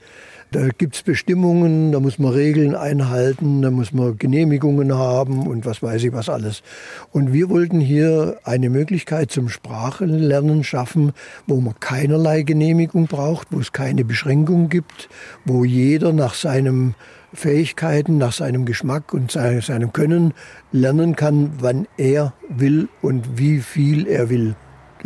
Da 0.50 0.68
gibt 0.68 0.96
es 0.96 1.02
Bestimmungen, 1.02 1.92
da 1.92 2.00
muss 2.00 2.18
man 2.18 2.34
Regeln 2.34 2.74
einhalten, 2.74 3.62
da 3.62 3.70
muss 3.70 3.90
man 3.94 4.18
Genehmigungen 4.18 4.92
haben 4.92 5.46
und 5.46 5.64
was 5.64 5.82
weiß 5.82 6.04
ich 6.04 6.12
was 6.12 6.28
alles. 6.28 6.62
Und 7.10 7.32
wir 7.32 7.48
wollten 7.48 7.80
hier 7.80 8.36
eine 8.44 8.68
Möglichkeit 8.68 9.30
zum 9.30 9.48
Sprachenlernen 9.48 10.62
schaffen, 10.62 11.12
wo 11.46 11.58
man 11.58 11.80
keinerlei 11.80 12.42
Genehmigung 12.42 13.06
braucht, 13.06 13.48
wo 13.50 13.58
es 13.58 13.72
keine 13.72 14.04
Beschränkung 14.04 14.68
gibt, 14.68 15.08
wo 15.46 15.64
jeder 15.64 16.12
nach 16.12 16.34
seinem 16.34 16.94
Fähigkeiten, 17.32 18.18
nach 18.18 18.32
seinem 18.32 18.66
Geschmack 18.66 19.14
und 19.14 19.30
seinem 19.30 19.94
Können 19.94 20.34
lernen 20.70 21.16
kann, 21.16 21.52
wann 21.60 21.88
er 21.96 22.34
will 22.50 22.90
und 23.00 23.38
wie 23.38 23.60
viel 23.60 24.06
er 24.06 24.28
will. 24.28 24.54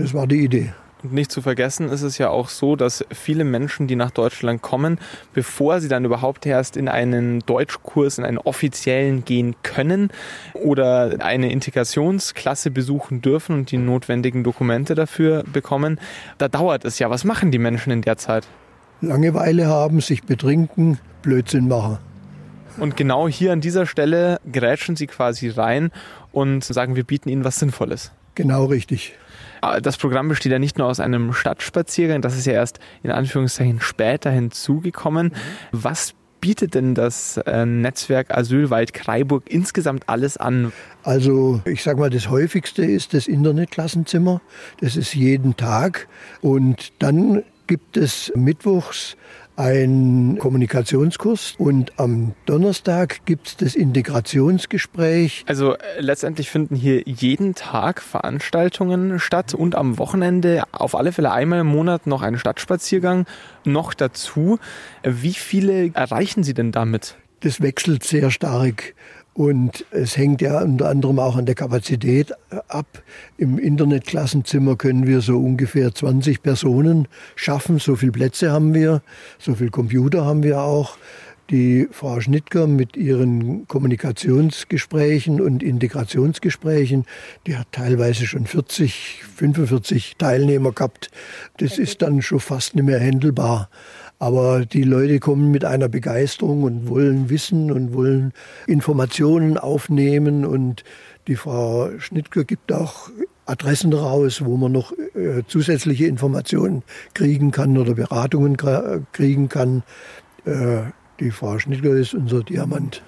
Das 0.03 0.15
war 0.15 0.27
die 0.27 0.45
Idee. 0.45 0.73
Und 1.03 1.15
nicht 1.15 1.33
zu 1.33 1.41
vergessen 1.41 1.89
ist 1.89 2.03
es 2.03 2.19
ja 2.19 2.29
auch 2.29 2.49
so, 2.49 2.77
dass 2.77 3.05
viele 3.11 3.45
Menschen, 3.45 3.87
die 3.87 3.97
nach 3.97 4.11
Deutschland 4.11 4.61
kommen, 4.61 4.99
bevor 5.33 5.81
sie 5.81 5.89
dann 5.89 6.05
überhaupt 6.05 6.45
erst 6.45 6.77
in 6.77 6.89
einen 6.89 7.41
Deutschkurs, 7.41 8.19
in 8.19 8.25
einen 8.25 8.39
offiziellen 8.39 9.25
gehen 9.25 9.57
können 9.63 10.11
oder 10.53 11.17
eine 11.21 11.51
Integrationsklasse 11.51 12.71
besuchen 12.71 13.23
dürfen 13.23 13.55
und 13.55 13.71
die 13.71 13.79
notwendigen 13.79 14.45
Dokumente 14.45 14.95
dafür 14.95 15.43
bekommen, 15.51 15.99
da 16.37 16.49
dauert 16.49 16.85
es 16.85 16.99
ja. 16.99 17.09
Was 17.09 17.25
machen 17.25 17.51
die 17.51 17.59
Menschen 17.59 17.91
in 17.93 18.03
der 18.03 18.19
Zeit? 18.19 18.47
Langeweile 19.01 19.67
haben, 19.67 20.01
sich 20.01 20.25
betrinken, 20.25 20.99
Blödsinn 21.23 21.69
machen. 21.69 21.99
Und 22.79 22.97
genau 22.97 23.27
hier 23.27 23.53
an 23.53 23.63
dieser 23.63 23.87
Stelle 23.87 24.39
grätschen 24.51 24.97
sie 24.97 25.07
quasi 25.07 25.49
rein 25.49 25.91
und 26.33 26.63
sagen, 26.63 26.95
wir 26.95 27.05
bieten 27.05 27.31
ihnen 27.31 27.45
was 27.45 27.59
Sinnvolles. 27.59 28.13
Genau 28.35 28.67
richtig. 28.67 29.15
Ah, 29.61 29.81
das 29.81 29.97
Programm 29.97 30.29
besteht 30.29 30.53
ja 30.53 30.59
nicht 30.59 30.79
nur 30.79 30.87
aus 30.87 31.01
einem 31.01 31.33
Stadtspaziergang, 31.33 32.23
das 32.23 32.37
ist 32.37 32.47
ja 32.47 32.55
erst 32.55 32.81
in 33.03 33.11
Anführungszeichen 33.11 33.81
später 33.81 34.31
hinzugekommen. 34.31 35.35
Was 35.73 36.15
bietet 36.41 36.75
denn 36.75 36.95
das 36.95 37.37
äh, 37.37 37.67
Netzwerk 37.67 38.37
Asylwald 38.37 38.95
Kreiburg 38.95 39.45
insgesamt 39.47 40.09
alles 40.09 40.37
an? 40.37 40.73
Also 41.03 41.61
ich 41.65 41.83
sage 41.83 42.01
mal, 42.01 42.11
das 42.11 42.31
häufigste 42.31 42.85
ist 42.85 43.15
das 43.15 43.29
Internetklassenzimmer. 43.29 44.41
Das 44.81 44.97
ist 44.97 45.15
jeden 45.15 45.57
Tag. 45.57 46.09
Und 46.41 46.93
dann 46.99 47.43
gibt 47.67 47.97
es 47.97 48.33
mittwochs 48.35 49.17
ein 49.61 50.39
Kommunikationskurs 50.39 51.55
und 51.59 51.99
am 52.01 52.33
Donnerstag 52.47 53.27
gibt 53.27 53.49
es 53.49 53.57
das 53.59 53.75
Integrationsgespräch. 53.75 55.45
Also 55.47 55.75
äh, 55.75 55.79
letztendlich 55.99 56.51
finden 56.51 56.75
hier 56.75 57.03
jeden 57.05 57.55
Tag 57.55 58.01
Veranstaltungen 58.01 59.19
statt 59.19 59.53
und 59.53 59.75
am 59.75 59.99
Wochenende 59.99 60.65
auf 60.73 60.95
alle 60.95 61.13
Fälle 61.13 61.31
einmal 61.33 61.61
im 61.61 61.67
Monat 61.67 62.07
noch 62.07 62.23
ein 62.23 62.39
Stadtspaziergang 62.39 63.27
noch 63.65 63.93
dazu. 63.93 64.59
Wie 65.03 65.35
viele 65.35 65.93
erreichen 65.93 66.43
Sie 66.43 66.55
denn 66.55 66.73
damit? 66.73 67.17
Das 67.41 67.61
wechselt 67.61 68.03
sehr 68.05 68.31
stark. 68.31 68.95
Und 69.33 69.87
es 69.93 70.17
hängt 70.17 70.41
ja 70.43 70.61
unter 70.61 70.89
anderem 70.89 71.19
auch 71.19 71.37
an 71.37 71.47
der 71.47 71.55
Kapazität 71.55 72.33
ab. 72.69 73.03
Im 73.39 73.59
Internetklassenzimmer 73.59 74.77
können 74.77 75.07
wir 75.07 75.21
so 75.21 75.39
ungefähr 75.39 75.95
20 75.95 76.43
Personen 76.43 77.07
schaffen. 77.37 77.79
So 77.79 77.97
viele 77.97 78.13
Plätze 78.13 78.51
haben 78.51 78.75
wir, 78.75 79.03
so 79.39 79.55
viele 79.55 79.71
Computer 79.71 80.25
haben 80.25 80.43
wir 80.43 80.61
auch. 80.61 80.99
Die 81.51 81.89
Frau 81.91 82.21
Schnittger 82.21 82.69
mit 82.69 82.97
ihren 82.97 83.67
Kommunikationsgesprächen 83.67 85.41
und 85.41 85.65
Integrationsgesprächen, 85.65 87.07
die 87.47 87.57
hat 87.57 87.67
teilweise 87.73 88.27
schon 88.27 88.47
40, 88.47 89.25
45 89.37 90.15
Teilnehmer 90.17 90.71
gehabt. 90.71 91.11
Das 91.59 91.79
ist 91.79 92.03
dann 92.03 92.23
schon 92.23 92.39
fast 92.39 92.77
nicht 92.77 92.85
mehr 92.85 93.01
händelbar. 93.01 93.69
Aber 94.21 94.67
die 94.67 94.83
Leute 94.83 95.19
kommen 95.19 95.51
mit 95.51 95.65
einer 95.65 95.89
Begeisterung 95.89 96.63
und 96.63 96.89
wollen 96.91 97.31
wissen 97.31 97.73
und 97.73 97.95
wollen 97.95 98.33
Informationen 98.67 99.57
aufnehmen. 99.57 100.45
Und 100.45 100.85
die 101.27 101.37
Frau 101.37 101.99
Schnittger 101.99 102.45
gibt 102.45 102.71
auch 102.71 103.09
Adressen 103.47 103.95
raus, 103.95 104.45
wo 104.45 104.59
man 104.59 104.73
noch 104.73 104.93
äh, 104.93 105.43
zusätzliche 105.49 106.07
Informationen 106.07 106.83
kriegen 107.15 107.51
kann 107.51 107.79
oder 107.79 107.95
Beratungen 107.95 108.59
kriegen 109.13 109.49
kann. 109.49 109.83
Äh, 110.45 110.83
die 111.19 111.31
Frau 111.31 111.59
Schnittger 111.59 111.93
ist 111.93 112.13
unser 112.13 112.43
Diamant. 112.43 113.03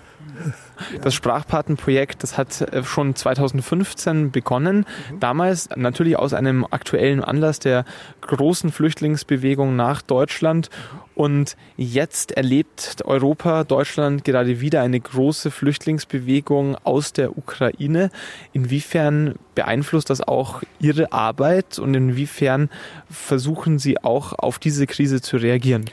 Das 1.03 1.15
Sprachpatenprojekt, 1.15 2.23
das 2.23 2.37
hat 2.37 2.61
äh, 2.61 2.83
schon 2.85 3.15
2015 3.15 4.31
begonnen. 4.31 4.87
Damals 5.21 5.69
natürlich 5.77 6.19
aus 6.19 6.35
einem 6.35 6.67
aktuellen 6.71 7.23
Anlass 7.23 7.59
der 7.59 7.85
großen 8.21 8.73
Flüchtlingsbewegung 8.73 9.77
nach 9.77 10.03
Deutschland. 10.03 10.71
Und 11.15 11.57
jetzt 11.77 12.33
erlebt 12.33 13.03
Europa, 13.05 13.65
Deutschland 13.65 14.25
gerade 14.25 14.61
wieder 14.61 14.83
eine 14.83 14.99
große 14.99 15.51
Flüchtlingsbewegung 15.51 16.77
aus 16.85 17.13
der 17.13 17.37
Ukraine. 17.37 18.11
Inwiefern 18.53 19.35
beeinflusst 19.55 20.11
das 20.11 20.21
auch 20.21 20.63
Ihre 20.81 21.13
Arbeit 21.13 21.79
und 21.79 21.95
inwiefern 21.95 22.71
versuchen 23.11 23.79
Sie 23.79 24.03
auch 24.03 24.33
auf 24.33 24.59
diese 24.59 24.87
Krise 24.87 25.21
zu 25.21 25.37
reagieren? 25.37 25.85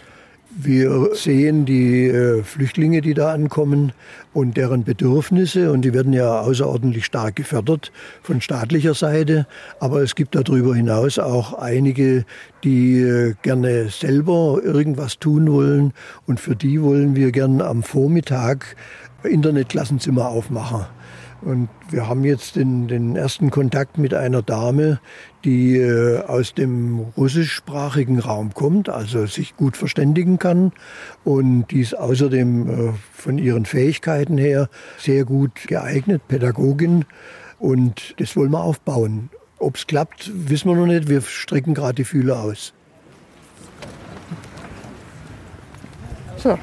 Wir 0.51 1.12
sehen 1.13 1.65
die 1.65 2.08
äh, 2.08 2.41
Flüchtlinge, 2.41 3.01
die 3.01 3.13
da 3.13 3.34
ankommen 3.34 3.91
und 4.34 4.58
deren 4.58 4.84
Bedürfnisse 4.84 5.72
und 5.72 5.84
die 5.84 5.94
werden 5.94 6.12
ja 6.12 6.39
außerordentlich 6.39 7.06
stark 7.06 7.36
gefördert 7.36 7.91
von 8.24 8.41
staatlicher 8.41 8.96
Seite. 8.96 9.46
Aber 9.79 10.01
es 10.01 10.15
gibt 10.15 10.34
darüber 10.34 10.75
hinaus 10.75 11.20
auch 11.20 11.53
einige, 11.53 12.25
die 12.63 13.00
äh, 13.00 13.36
gerne 13.44 13.89
selber 13.89 14.60
irgendwas 14.63 15.20
tun 15.20 15.51
wollen 15.51 15.94
und 16.25 16.39
für 16.39 16.56
die 16.56 16.82
wollen 16.82 17.15
wir 17.15 17.32
gern 17.32 17.62
am 17.62 17.84
Vormittag 17.84 18.75
Internetklassenzimmer 19.24 20.29
aufmachen. 20.29 20.86
Und 21.41 21.69
wir 21.89 22.08
haben 22.08 22.25
jetzt 22.25 22.58
den, 22.58 22.88
den 22.88 23.15
ersten 23.15 23.50
Kontakt 23.50 23.98
mit 23.98 24.13
einer 24.13 24.41
Dame, 24.41 25.00
die 25.46 25.77
äh, 25.77 26.19
aus 26.25 26.53
dem 26.53 27.00
russischsprachigen 27.15 28.19
Raum 28.19 28.53
kommt, 28.53 28.89
also 28.89 29.25
sich 29.25 29.55
gut 29.55 29.77
verständigen 29.77 30.38
kann 30.38 30.74
und 31.24 31.67
die 31.72 31.79
ist 31.79 31.98
außerdem 31.98 32.69
äh, 32.69 32.93
von 33.13 33.38
ihren 33.38 33.65
Fähigkeiten 33.65 34.38
her 34.38 34.69
sehr 34.98 35.24
gut 35.24 35.67
geeignet, 35.67 36.27
Pädagogin. 36.27 37.05
Und 37.58 38.15
das 38.19 38.36
wollen 38.36 38.51
wir 38.51 38.63
aufbauen. 38.63 39.29
Ob 39.60 39.75
es 39.75 39.88
klappt, 39.88 40.31
wissen 40.34 40.69
wir 40.69 40.75
noch 40.75 40.88
nicht. 40.88 41.10
Wir 41.10 41.22
strecken 41.22 41.74
gerade 41.74 41.96
die 41.96 42.05
Fühler 42.05 42.41
aus. 42.41 42.74
So, 46.38 46.58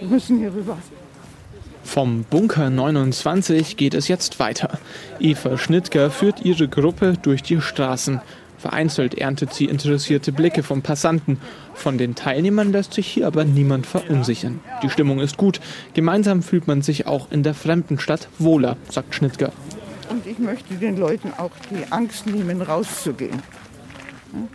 wir 0.00 0.08
müssen 0.08 0.38
hier 0.38 0.52
rüber. 0.52 0.76
Vom 1.88 2.24
Bunker 2.24 2.68
29 2.68 3.78
geht 3.78 3.94
es 3.94 4.08
jetzt 4.08 4.38
weiter. 4.38 4.78
Eva 5.20 5.56
Schnittger 5.56 6.10
führt 6.10 6.44
ihre 6.44 6.68
Gruppe 6.68 7.14
durch 7.22 7.42
die 7.42 7.62
Straßen. 7.62 8.20
Vereinzelt 8.58 9.14
erntet 9.14 9.54
sie 9.54 9.64
interessierte 9.64 10.30
Blicke 10.30 10.62
von 10.62 10.82
Passanten. 10.82 11.40
Von 11.72 11.96
den 11.96 12.14
Teilnehmern 12.14 12.72
lässt 12.72 12.92
sich 12.92 13.06
hier 13.06 13.26
aber 13.26 13.46
niemand 13.46 13.86
verunsichern. 13.86 14.60
Die 14.82 14.90
Stimmung 14.90 15.18
ist 15.18 15.38
gut. 15.38 15.60
Gemeinsam 15.94 16.42
fühlt 16.42 16.66
man 16.68 16.82
sich 16.82 17.06
auch 17.06 17.32
in 17.32 17.42
der 17.42 17.54
fremden 17.54 17.98
Stadt 17.98 18.28
wohler, 18.38 18.76
sagt 18.90 19.14
Schnittger. 19.14 19.50
Und 20.10 20.26
ich 20.26 20.38
möchte 20.38 20.74
den 20.74 20.98
Leuten 20.98 21.32
auch 21.38 21.52
die 21.70 21.90
Angst 21.90 22.26
nehmen, 22.26 22.60
rauszugehen. 22.60 23.42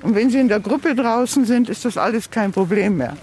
Und 0.04 0.14
wenn 0.14 0.30
sie 0.30 0.40
in 0.40 0.50
der 0.50 0.60
Gruppe 0.60 0.94
draußen 0.94 1.46
sind, 1.46 1.68
ist 1.68 1.84
das 1.84 1.98
alles 1.98 2.30
kein 2.30 2.52
Problem 2.52 2.98
mehr. 2.98 3.18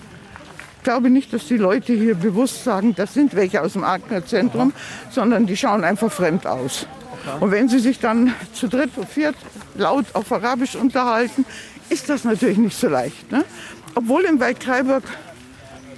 Ich 0.80 0.84
glaube 0.84 1.10
nicht, 1.10 1.30
dass 1.34 1.46
die 1.46 1.58
Leute 1.58 1.92
hier 1.92 2.14
bewusst 2.14 2.64
sagen, 2.64 2.94
das 2.94 3.12
sind 3.12 3.36
welche 3.36 3.60
aus 3.60 3.74
dem 3.74 3.84
Ankner 3.84 4.24
Zentrum, 4.24 4.72
sondern 5.10 5.46
die 5.46 5.54
schauen 5.54 5.84
einfach 5.84 6.10
fremd 6.10 6.46
aus. 6.46 6.86
Und 7.38 7.50
wenn 7.50 7.68
sie 7.68 7.80
sich 7.80 7.98
dann 7.98 8.32
zu 8.54 8.66
dritt 8.66 8.96
oder 8.96 9.06
viert 9.06 9.36
laut 9.74 10.06
auf 10.14 10.32
Arabisch 10.32 10.76
unterhalten, 10.76 11.44
ist 11.90 12.08
das 12.08 12.24
natürlich 12.24 12.56
nicht 12.56 12.78
so 12.78 12.88
leicht. 12.88 13.30
Ne? 13.30 13.44
Obwohl 13.94 14.22
im 14.22 14.40
Wald 14.40 14.58
Kreiburg, 14.58 15.02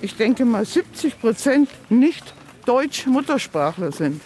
ich 0.00 0.16
denke 0.16 0.44
mal, 0.44 0.64
70 0.64 1.20
Prozent 1.20 1.68
nicht 1.88 2.34
Deutsch-Muttersprachler 2.66 3.92
sind. 3.92 4.20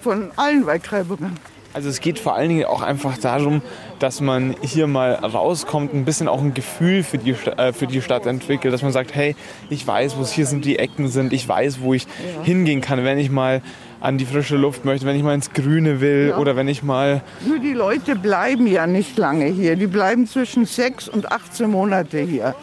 Von 0.00 0.30
allen 0.36 0.64
Waldkreiburgern. 0.64 1.36
Also 1.72 1.88
es 1.88 2.00
geht 2.00 2.18
vor 2.18 2.34
allen 2.34 2.48
Dingen 2.48 2.64
auch 2.64 2.82
einfach 2.82 3.16
darum, 3.18 3.62
dass 4.00 4.20
man 4.20 4.56
hier 4.60 4.86
mal 4.86 5.12
rauskommt, 5.14 5.94
ein 5.94 6.04
bisschen 6.04 6.26
auch 6.26 6.40
ein 6.40 6.52
Gefühl 6.52 7.04
für 7.04 7.18
die, 7.18 7.30
äh, 7.32 7.72
für 7.72 7.86
die 7.86 8.02
Stadt 8.02 8.26
entwickelt, 8.26 8.74
dass 8.74 8.82
man 8.82 8.92
sagt, 8.92 9.14
hey, 9.14 9.36
ich 9.68 9.86
weiß, 9.86 10.16
wo 10.18 10.26
hier 10.26 10.46
sind 10.46 10.64
die 10.64 10.78
Ecken 10.78 11.08
sind, 11.08 11.32
ich 11.32 11.46
weiß, 11.46 11.80
wo 11.80 11.94
ich 11.94 12.04
ja. 12.04 12.42
hingehen 12.44 12.80
kann, 12.80 13.04
wenn 13.04 13.18
ich 13.18 13.30
mal 13.30 13.62
an 14.00 14.16
die 14.18 14.24
frische 14.24 14.56
Luft 14.56 14.84
möchte, 14.84 15.06
wenn 15.06 15.14
ich 15.14 15.22
mal 15.22 15.34
ins 15.34 15.52
Grüne 15.52 16.00
will 16.00 16.28
Ja. 16.30 16.38
oder 16.38 16.56
wenn 16.56 16.68
ich 16.68 16.82
mal 16.82 17.22
Nur 17.46 17.58
die 17.58 17.74
Leute 17.74 18.16
bleiben 18.16 18.66
ja 18.66 18.86
nicht 18.86 19.18
lange 19.18 19.44
hier. 19.46 19.76
Die 19.76 19.86
bleiben 19.86 20.26
zwischen 20.26 20.64
sechs 20.64 21.08
und 21.08 21.30
18 21.30 21.70
Monate 21.70 22.18
hier. 22.18 22.54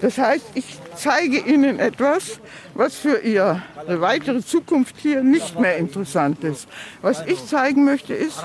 Das 0.00 0.18
heißt, 0.18 0.44
ich 0.54 0.78
zeige 0.94 1.38
ihnen 1.38 1.78
etwas, 1.78 2.40
was 2.74 2.96
für 2.96 3.18
ihre 3.18 3.62
weitere 3.86 4.44
Zukunft 4.44 4.96
hier 4.98 5.22
nicht 5.22 5.58
mehr 5.58 5.76
interessant 5.78 6.44
ist. 6.44 6.68
Was 7.02 7.24
ich 7.26 7.44
zeigen 7.46 7.84
möchte, 7.84 8.14
ist, 8.14 8.42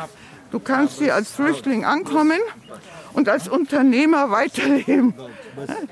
du 0.52 0.60
kannst 0.60 1.00
hier 1.00 1.16
als 1.16 1.32
Flüchtling 1.32 1.86
ankommen 1.86 2.40
und 3.14 3.28
als 3.28 3.48
Unternehmer 3.50 4.32
weiterleben. 4.32 5.14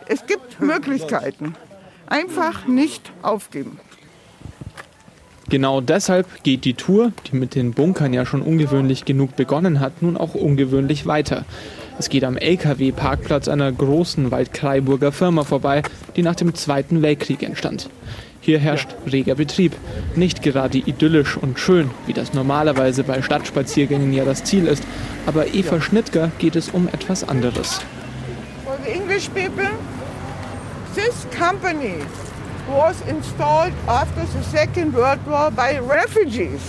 Es 0.07 0.25
gibt 0.25 0.61
Möglichkeiten. 0.61 1.55
Einfach 2.07 2.65
nicht 2.65 3.11
aufgeben. 3.21 3.79
Genau 5.49 5.81
deshalb 5.81 6.43
geht 6.43 6.63
die 6.63 6.75
Tour, 6.75 7.11
die 7.25 7.35
mit 7.35 7.55
den 7.55 7.73
Bunkern 7.73 8.13
ja 8.13 8.25
schon 8.25 8.43
ungewöhnlich 8.43 9.05
genug 9.05 9.35
begonnen 9.35 9.79
hat, 9.79 10.01
nun 10.01 10.15
auch 10.15 10.35
ungewöhnlich 10.35 11.07
weiter. 11.07 11.43
Es 11.99 12.07
geht 12.07 12.23
am 12.23 12.37
LKW-Parkplatz 12.37 13.49
einer 13.49 13.69
großen 13.69 14.31
Waldkraiburger 14.31 15.11
Firma 15.11 15.43
vorbei, 15.43 15.81
die 16.15 16.23
nach 16.23 16.35
dem 16.35 16.55
Zweiten 16.55 17.01
Weltkrieg 17.01 17.43
entstand. 17.43 17.89
Hier 18.39 18.57
herrscht 18.57 18.87
reger 19.11 19.35
Betrieb. 19.35 19.75
Nicht 20.15 20.41
gerade 20.41 20.77
idyllisch 20.77 21.35
und 21.35 21.59
schön, 21.59 21.91
wie 22.05 22.13
das 22.13 22.33
normalerweise 22.33 23.03
bei 23.03 23.21
Stadtspaziergängen 23.21 24.13
ja 24.13 24.23
das 24.23 24.45
Ziel 24.45 24.65
ist, 24.65 24.81
aber 25.25 25.53
Eva 25.53 25.81
Schnittger 25.81 26.31
geht 26.39 26.55
es 26.55 26.69
um 26.69 26.87
etwas 26.87 27.27
anderes. 27.27 27.81
For 28.63 28.77
the 28.85 28.91
English 28.91 29.27
people, 29.31 29.69
this 30.95 31.27
company 31.37 31.95
was 32.69 32.95
installed 33.09 33.73
after 33.87 34.21
the 34.21 34.57
Second 34.57 34.95
World 34.95 35.19
War 35.27 35.51
by 35.51 35.77
refugees. 35.77 36.61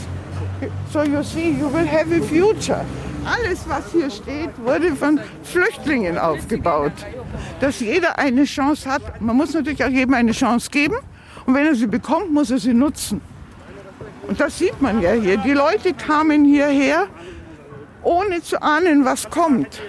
So 0.93 1.05
you 1.05 1.23
see, 1.23 1.51
you 1.53 1.73
will 1.73 1.87
have 1.87 2.11
a 2.13 2.21
future. 2.21 2.85
Alles, 3.25 3.69
was 3.69 3.93
hier 3.93 4.11
steht, 4.11 4.51
wurde 4.63 4.95
von 4.95 5.21
Flüchtlingen 5.43 6.19
aufgebaut. 6.19 6.93
Dass 7.61 7.81
jeder 7.81 8.19
eine 8.19 8.45
Chance 8.45 8.91
hat. 8.91 9.21
Man 9.21 9.37
muss 9.37 9.53
natürlich 9.53 9.85
auch 9.85 9.89
jedem 9.89 10.15
eine 10.15 10.33
Chance 10.33 10.71
geben. 10.71 10.97
Und 11.47 11.55
wenn 11.55 11.67
er 11.67 11.75
sie 11.75 11.87
bekommt, 11.87 12.33
muss 12.33 12.51
er 12.51 12.59
sie 12.59 12.75
nutzen. 12.75 13.21
Und 14.29 14.41
das 14.41 14.59
sieht 14.59 14.81
man 14.81 15.01
ja 15.01 15.13
hier. 15.13 15.39
Die 15.39 15.53
Leute 15.53 15.93
kamen 15.93 16.45
hierher, 16.45 17.09
ohne 18.03 18.43
zu 18.43 18.63
ahnen, 18.63 19.05
was 19.05 19.29
kommt. 19.29 19.81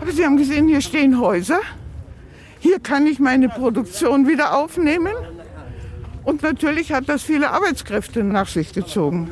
Aber 0.00 0.12
Sie 0.12 0.24
haben 0.24 0.36
gesehen, 0.36 0.68
hier 0.68 0.80
stehen 0.80 1.18
Häuser. 1.18 1.60
Hier 2.58 2.80
kann 2.80 3.06
ich 3.06 3.18
meine 3.18 3.48
Produktion 3.48 4.28
wieder 4.28 4.56
aufnehmen. 4.56 5.14
Und 6.24 6.42
natürlich 6.42 6.92
hat 6.92 7.08
das 7.08 7.22
viele 7.22 7.50
Arbeitskräfte 7.50 8.22
nach 8.24 8.48
sich 8.48 8.72
gezogen. 8.72 9.30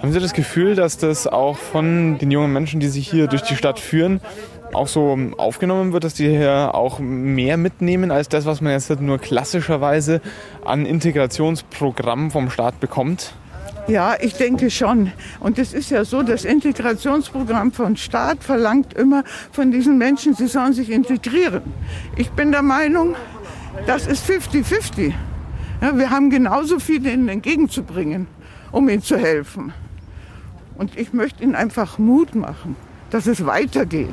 Haben 0.00 0.12
Sie 0.12 0.20
das 0.20 0.32
Gefühl, 0.32 0.76
dass 0.76 0.96
das 0.96 1.26
auch 1.26 1.58
von 1.58 2.18
den 2.18 2.30
jungen 2.30 2.52
Menschen, 2.52 2.78
die 2.78 2.86
sich 2.86 3.10
hier 3.10 3.26
durch 3.26 3.42
die 3.42 3.56
Stadt 3.56 3.80
führen, 3.80 4.20
auch 4.72 4.86
so 4.86 5.18
aufgenommen 5.38 5.92
wird, 5.92 6.04
dass 6.04 6.14
die 6.14 6.28
hier 6.28 6.70
auch 6.74 7.00
mehr 7.00 7.56
mitnehmen 7.56 8.12
als 8.12 8.28
das, 8.28 8.46
was 8.46 8.60
man 8.60 8.72
jetzt 8.72 9.00
nur 9.00 9.18
klassischerweise 9.18 10.20
an 10.64 10.86
Integrationsprogrammen 10.86 12.30
vom 12.30 12.48
Staat 12.48 12.78
bekommt? 12.78 13.34
Ja, 13.88 14.14
ich 14.20 14.34
denke 14.34 14.70
schon. 14.70 15.12
Und 15.40 15.58
es 15.58 15.72
ist 15.72 15.90
ja 15.90 16.04
so, 16.04 16.22
das 16.22 16.44
Integrationsprogramm 16.44 17.72
von 17.72 17.96
Staat 17.96 18.44
verlangt 18.44 18.92
immer 18.92 19.24
von 19.50 19.72
diesen 19.72 19.98
Menschen, 19.98 20.34
sie 20.34 20.46
sollen 20.46 20.74
sich 20.74 20.90
integrieren. 20.90 21.62
Ich 22.14 22.30
bin 22.30 22.52
der 22.52 22.62
Meinung, 22.62 23.16
das 23.86 24.06
ist 24.06 24.30
50-50. 24.30 25.12
Ja, 25.80 25.98
wir 25.98 26.10
haben 26.10 26.30
genauso 26.30 26.78
viel 26.78 27.04
ihnen 27.04 27.28
entgegenzubringen, 27.28 28.28
um 28.70 28.88
ihnen 28.88 29.02
zu 29.02 29.16
helfen. 29.16 29.72
Und 30.78 30.96
ich 30.96 31.12
möchte 31.12 31.42
ihnen 31.42 31.56
einfach 31.56 31.98
Mut 31.98 32.34
machen, 32.34 32.76
dass 33.10 33.26
es 33.26 33.44
weitergeht. 33.44 34.08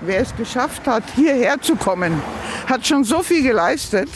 Wer 0.00 0.20
es 0.20 0.34
geschafft 0.34 0.86
hat, 0.86 1.04
hierher 1.14 1.60
zu 1.60 1.76
kommen, 1.76 2.20
hat 2.66 2.86
schon 2.86 3.04
so 3.04 3.22
viel 3.22 3.42
geleistet. 3.42 4.08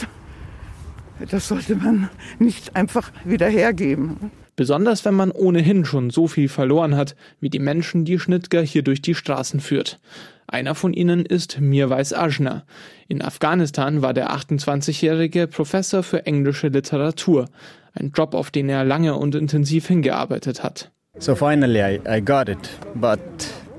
Das 1.29 1.47
sollte 1.47 1.75
man 1.75 2.09
nicht 2.39 2.75
einfach 2.75 3.11
wieder 3.23 3.47
hergeben. 3.47 4.31
Besonders 4.55 5.05
wenn 5.05 5.13
man 5.13 5.31
ohnehin 5.31 5.85
schon 5.85 6.09
so 6.09 6.27
viel 6.27 6.49
verloren 6.49 6.95
hat, 6.95 7.15
wie 7.39 7.49
die 7.49 7.59
Menschen, 7.59 8.05
die 8.05 8.19
Schnittger 8.19 8.61
hier 8.61 8.83
durch 8.83 9.01
die 9.01 9.15
Straßen 9.15 9.59
führt. 9.59 9.99
Einer 10.47 10.75
von 10.75 10.93
ihnen 10.93 11.25
ist 11.25 11.61
Mirwais 11.61 12.13
Ajna. 12.13 12.65
In 13.07 13.21
Afghanistan 13.21 14.01
war 14.01 14.13
der 14.13 14.31
28-jährige 14.31 15.47
Professor 15.47 16.03
für 16.03 16.25
englische 16.25 16.67
Literatur. 16.67 17.45
Ein 17.93 18.11
Job, 18.15 18.33
auf 18.33 18.51
den 18.51 18.67
er 18.67 18.83
lange 18.83 19.15
und 19.15 19.35
intensiv 19.35 19.87
hingearbeitet 19.87 20.63
hat. 20.63 20.91
So 21.19 21.35
finally 21.35 21.81
I, 21.81 21.99
I 22.07 22.21
got 22.21 22.47
it, 22.47 22.69
but 22.95 23.19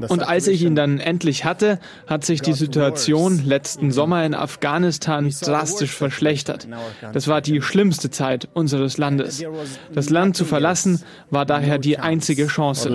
Und 0.08 0.22
als 0.22 0.48
ich 0.48 0.62
ihn 0.62 0.74
dann 0.74 1.00
endlich 1.00 1.44
hatte, 1.44 1.78
hat 2.06 2.24
sich 2.24 2.42
die 2.42 2.52
Situation 2.52 3.44
letzten 3.44 3.90
Sommer 3.90 4.24
in 4.24 4.34
Afghanistan 4.34 5.32
drastisch 5.40 5.92
verschlechtert. 5.92 6.68
Das 7.12 7.28
war 7.28 7.40
die 7.40 7.62
schlimmste 7.62 8.10
Zeit 8.10 8.48
unseres 8.52 8.98
Landes. 8.98 9.42
Das 9.92 10.10
Land 10.10 10.36
zu 10.36 10.44
verlassen 10.44 11.02
war 11.30 11.46
daher 11.46 11.78
die 11.78 11.98
einzige 11.98 12.46
Chance. 12.48 12.90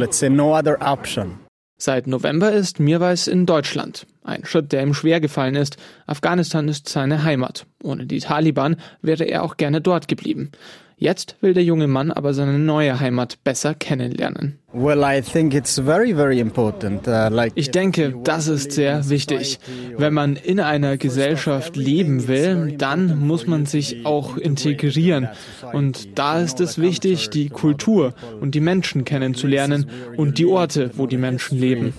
Seit 1.79 2.07
November 2.07 2.51
ist 2.51 2.79
Mirwais 2.79 3.27
in 3.27 3.45
Deutschland. 3.45 4.07
Ein 4.23 4.45
Schritt, 4.45 4.71
der 4.71 4.81
ihm 4.81 4.93
schwer 4.93 5.19
gefallen 5.19 5.55
ist. 5.55 5.77
Afghanistan 6.07 6.67
ist 6.67 6.89
seine 6.89 7.23
Heimat. 7.23 7.65
Ohne 7.83 8.07
die 8.07 8.19
Taliban 8.19 8.77
wäre 9.01 9.25
er 9.25 9.43
auch 9.43 9.57
gerne 9.57 9.79
dort 9.79 10.07
geblieben. 10.07 10.51
Jetzt 10.99 11.35
will 11.41 11.53
der 11.53 11.63
junge 11.63 11.85
Mann 11.85 12.11
aber 12.11 12.33
seine 12.33 12.57
neue 12.57 12.99
Heimat 12.99 13.43
besser 13.43 13.75
kennenlernen. 13.75 14.57
Well, 14.73 15.03
I 15.03 15.21
think 15.21 15.53
it's 15.53 15.77
very, 15.79 16.15
very 16.15 16.39
important. 16.39 17.07
Uh, 17.07 17.29
Ich 17.53 17.69
denke, 17.69 18.15
das 18.23 18.47
ist 18.47 18.71
sehr 18.71 19.07
wichtig. 19.07 19.59
Wenn 19.95 20.15
man 20.15 20.35
in 20.37 20.59
einer 20.59 20.97
Gesellschaft 20.97 21.75
leben 21.75 22.27
will, 22.27 22.73
dann 22.79 23.19
muss 23.19 23.45
man 23.45 23.67
sich 23.67 24.07
auch 24.07 24.37
integrieren. 24.37 25.29
Und 25.71 26.17
da 26.17 26.39
ist 26.39 26.59
es 26.61 26.79
wichtig, 26.79 27.29
die 27.29 27.49
Kultur 27.49 28.15
und 28.41 28.55
die 28.55 28.59
Menschen 28.59 29.05
kennenzulernen 29.05 29.91
und 30.17 30.39
die 30.39 30.47
Orte, 30.47 30.89
wo 30.95 31.05
die 31.05 31.17
Menschen 31.17 31.59
leben. 31.59 31.93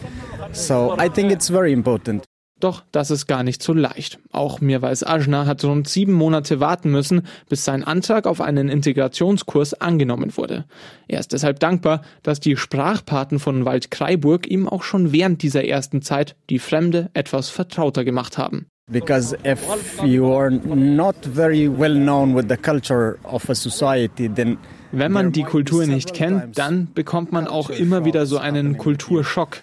So 0.51 0.97
I 1.01 1.09
think 1.09 1.31
it's 1.31 1.49
very 1.49 1.73
important. 1.73 2.25
Doch 2.61 2.83
das 2.91 3.11
ist 3.11 3.27
gar 3.27 3.45
nicht 3.45 3.63
so 3.63 3.73
leicht. 3.73 4.19
Auch 4.33 4.61
Mirwais 4.61 5.05
Ajna 5.05 5.47
hat 5.47 5.65
rund 5.65 5.89
sieben 5.89 6.13
Monate 6.13 6.59
warten 6.59 6.91
müssen, 6.91 7.23
bis 7.49 7.65
sein 7.65 7.85
Antrag 7.85 8.27
auf 8.27 8.41
einen 8.41 8.69
Integrationskurs 8.69 9.75
angenommen 9.75 10.37
wurde. 10.37 10.65
Er 11.07 11.21
ist 11.21 11.33
deshalb 11.33 11.61
dankbar, 11.61 12.03
dass 12.23 12.41
die 12.41 12.57
Sprachpaten 12.57 13.39
von 13.39 13.65
Waldkraiburg 13.65 14.49
ihm 14.49 14.69
auch 14.69 14.83
schon 14.83 15.13
während 15.13 15.43
dieser 15.43 15.65
ersten 15.65 16.03
Zeit 16.03 16.35
die 16.51 16.59
Fremde 16.59 17.11
etwas 17.15 17.49
vertrauter 17.49 18.05
gemacht 18.05 18.39
haben. 18.39 18.67
Because 18.91 19.37
if 19.45 19.61
you 20.03 20.33
are 20.33 20.51
not 20.51 21.17
very 21.35 21.69
well 21.69 21.95
known 21.95 22.35
with 22.35 22.47
the 22.49 22.57
culture 22.57 23.19
of 23.23 23.49
a 23.51 23.55
society, 23.55 24.29
then 24.29 24.57
Wenn 24.93 25.13
man 25.13 25.33
die 25.33 25.43
Kultur 25.43 25.87
nicht 25.87 26.15
kennt, 26.15 26.59
dann 26.59 26.89
bekommt 26.95 27.33
man 27.33 27.47
auch 27.47 27.71
immer 27.71 28.05
wieder 28.05 28.27
so 28.27 28.39
einen 28.39 28.79
Kulturschock. 28.79 29.59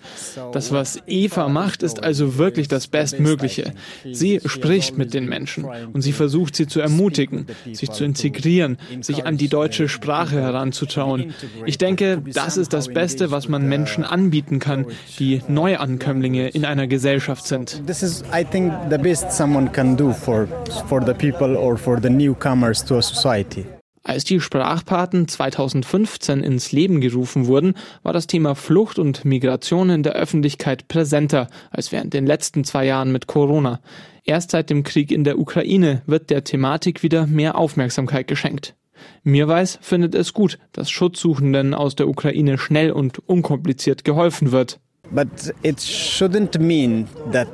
Das, 0.51 0.71
was 0.71 1.01
Eva 1.07 1.47
macht, 1.47 1.83
ist 1.83 2.03
also 2.03 2.37
wirklich 2.37 2.67
das 2.67 2.87
Bestmögliche. 2.87 3.73
Sie 4.11 4.41
spricht 4.45 4.97
mit 4.97 5.13
den 5.13 5.27
Menschen 5.27 5.65
und 5.93 6.01
sie 6.01 6.11
versucht 6.11 6.55
sie 6.55 6.67
zu 6.67 6.79
ermutigen, 6.79 7.47
sich 7.71 7.91
zu 7.91 8.05
integrieren, 8.05 8.77
sich 9.01 9.25
an 9.25 9.37
die 9.37 9.49
deutsche 9.49 9.89
Sprache 9.89 10.39
heranzutrauen. 10.41 11.33
Ich 11.65 11.77
denke, 11.77 12.21
das 12.33 12.57
ist 12.57 12.73
das 12.73 12.87
Beste, 12.87 13.31
was 13.31 13.47
man 13.47 13.67
Menschen 13.67 14.03
anbieten 14.03 14.59
kann, 14.59 14.85
die 15.19 15.41
Neuankömmlinge 15.47 16.49
in 16.49 16.65
einer 16.65 16.87
Gesellschaft 16.87 17.47
sind. 17.47 17.81
this 17.85 18.03
is, 18.03 18.23
I 18.33 18.43
think, 18.43 18.73
the 18.89 18.97
best 18.97 19.31
someone 19.31 19.69
can 19.71 19.95
do 19.95 20.11
for 20.11 20.47
for 20.87 21.01
the 21.01 21.13
people 21.13 21.55
or 21.55 21.77
for 21.77 21.99
the 21.99 22.09
newcomers 22.09 22.83
to 22.83 22.97
a 22.97 23.01
society. 23.01 23.65
Als 24.07 24.23
die 24.23 24.39
Sprachpaten 24.39 25.27
2015 25.27 26.43
ins 26.43 26.71
Leben 26.71 27.01
gerufen 27.01 27.47
wurden, 27.47 27.73
war 28.03 28.13
das 28.13 28.27
Thema 28.27 28.53
Flucht 28.53 28.99
und 28.99 29.25
Migration 29.25 29.89
in 29.89 30.03
der 30.03 30.13
Öffentlichkeit 30.13 30.87
präsenter 30.87 31.47
als 31.71 31.91
während 31.91 32.13
den 32.13 32.27
letzten 32.27 32.63
zwei 32.65 32.85
Jahren 32.85 33.11
mit 33.11 33.25
Corona. 33.25 33.79
Erst 34.23 34.51
seit 34.51 34.69
dem 34.69 34.83
Krieg 34.83 35.11
in 35.11 35.23
der 35.23 35.39
Ukraine 35.39 36.03
wird 36.05 36.29
der 36.29 36.43
Thematik 36.43 37.01
wieder 37.01 37.25
mehr 37.25 37.57
Aufmerksamkeit 37.57 38.27
geschenkt. 38.27 38.75
Mirwais 39.23 39.79
findet 39.81 40.13
es 40.13 40.33
gut, 40.33 40.59
dass 40.71 40.91
Schutzsuchenden 40.91 41.73
aus 41.73 41.95
der 41.95 42.07
Ukraine 42.07 42.59
schnell 42.59 42.91
und 42.91 43.27
unkompliziert 43.27 44.03
geholfen 44.03 44.51
wird. 44.51 44.79
But 45.09 45.51
it 45.63 45.79
shouldn't 45.79 46.59
mean 46.59 47.07
that 47.31 47.49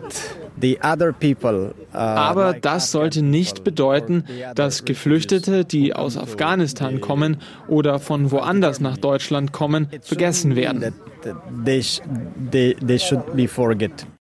Uh, 0.63 1.97
Aber 1.97 2.53
das 2.53 2.91
sollte 2.91 3.21
nicht 3.21 3.63
bedeuten, 3.63 4.25
dass 4.55 4.85
Geflüchtete, 4.85 5.65
die 5.65 5.93
aus 5.93 6.17
Afghanistan 6.17 7.01
kommen 7.01 7.37
oder 7.67 7.99
von 7.99 8.31
woanders 8.31 8.79
nach 8.79 8.97
Deutschland 8.97 9.51
kommen, 9.51 9.87
vergessen 10.01 10.55
werden. 10.55 10.93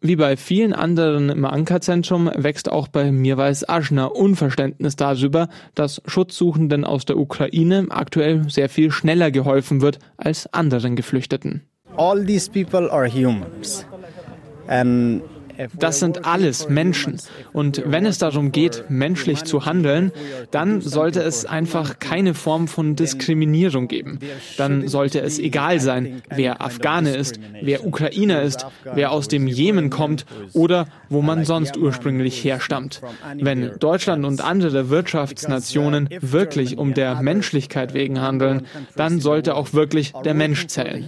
Wie 0.05 0.17
bei 0.17 0.35
vielen 0.35 0.73
anderen 0.73 1.29
im 1.29 1.45
Ankerzentrum 1.45 2.29
wächst 2.35 2.69
auch 2.69 2.89
bei 2.89 3.09
Mirwais 3.09 3.69
Aschna 3.69 4.07
Unverständnis 4.07 4.97
darüber, 4.97 5.47
dass 5.75 6.01
Schutzsuchenden 6.05 6.83
aus 6.83 7.05
der 7.05 7.17
Ukraine 7.17 7.87
aktuell 7.89 8.49
sehr 8.49 8.67
viel 8.67 8.91
schneller 8.91 9.31
geholfen 9.31 9.81
wird 9.81 9.99
als 10.17 10.53
anderen 10.53 10.97
Geflüchteten. 10.97 11.61
All 11.95 12.25
these 12.25 12.51
people 12.51 12.91
are 12.91 13.07
humans. 13.07 13.85
And 14.67 15.21
Das 15.77 15.99
sind 15.99 16.25
alles 16.25 16.69
Menschen. 16.69 17.17
Und 17.51 17.83
wenn 17.85 18.05
es 18.05 18.17
darum 18.17 18.51
geht, 18.51 18.85
menschlich 18.89 19.43
zu 19.43 19.65
handeln, 19.65 20.11
dann 20.51 20.81
sollte 20.81 21.21
es 21.21 21.45
einfach 21.45 21.99
keine 21.99 22.33
Form 22.33 22.67
von 22.67 22.95
Diskriminierung 22.95 23.87
geben. 23.87 24.19
Dann 24.57 24.87
sollte 24.87 25.21
es 25.21 25.39
egal 25.39 25.79
sein, 25.79 26.21
wer 26.29 26.61
Afghane 26.61 27.15
ist, 27.15 27.39
wer 27.61 27.85
Ukrainer 27.85 28.41
ist, 28.41 28.65
wer 28.93 29.11
aus 29.11 29.27
dem 29.27 29.47
Jemen 29.47 29.89
kommt 29.89 30.25
oder 30.53 30.87
wo 31.09 31.21
man 31.21 31.45
sonst 31.45 31.77
ursprünglich 31.77 32.43
herstammt. 32.43 33.01
Wenn 33.35 33.71
Deutschland 33.79 34.25
und 34.25 34.41
andere 34.41 34.89
Wirtschaftsnationen 34.89 36.09
wirklich 36.21 36.77
um 36.77 36.93
der 36.93 37.21
Menschlichkeit 37.21 37.93
wegen 37.93 38.21
handeln, 38.21 38.65
dann 38.95 39.19
sollte 39.19 39.55
auch 39.55 39.73
wirklich 39.73 40.13
der 40.25 40.33
Mensch 40.33 40.67
zählen. 40.67 41.05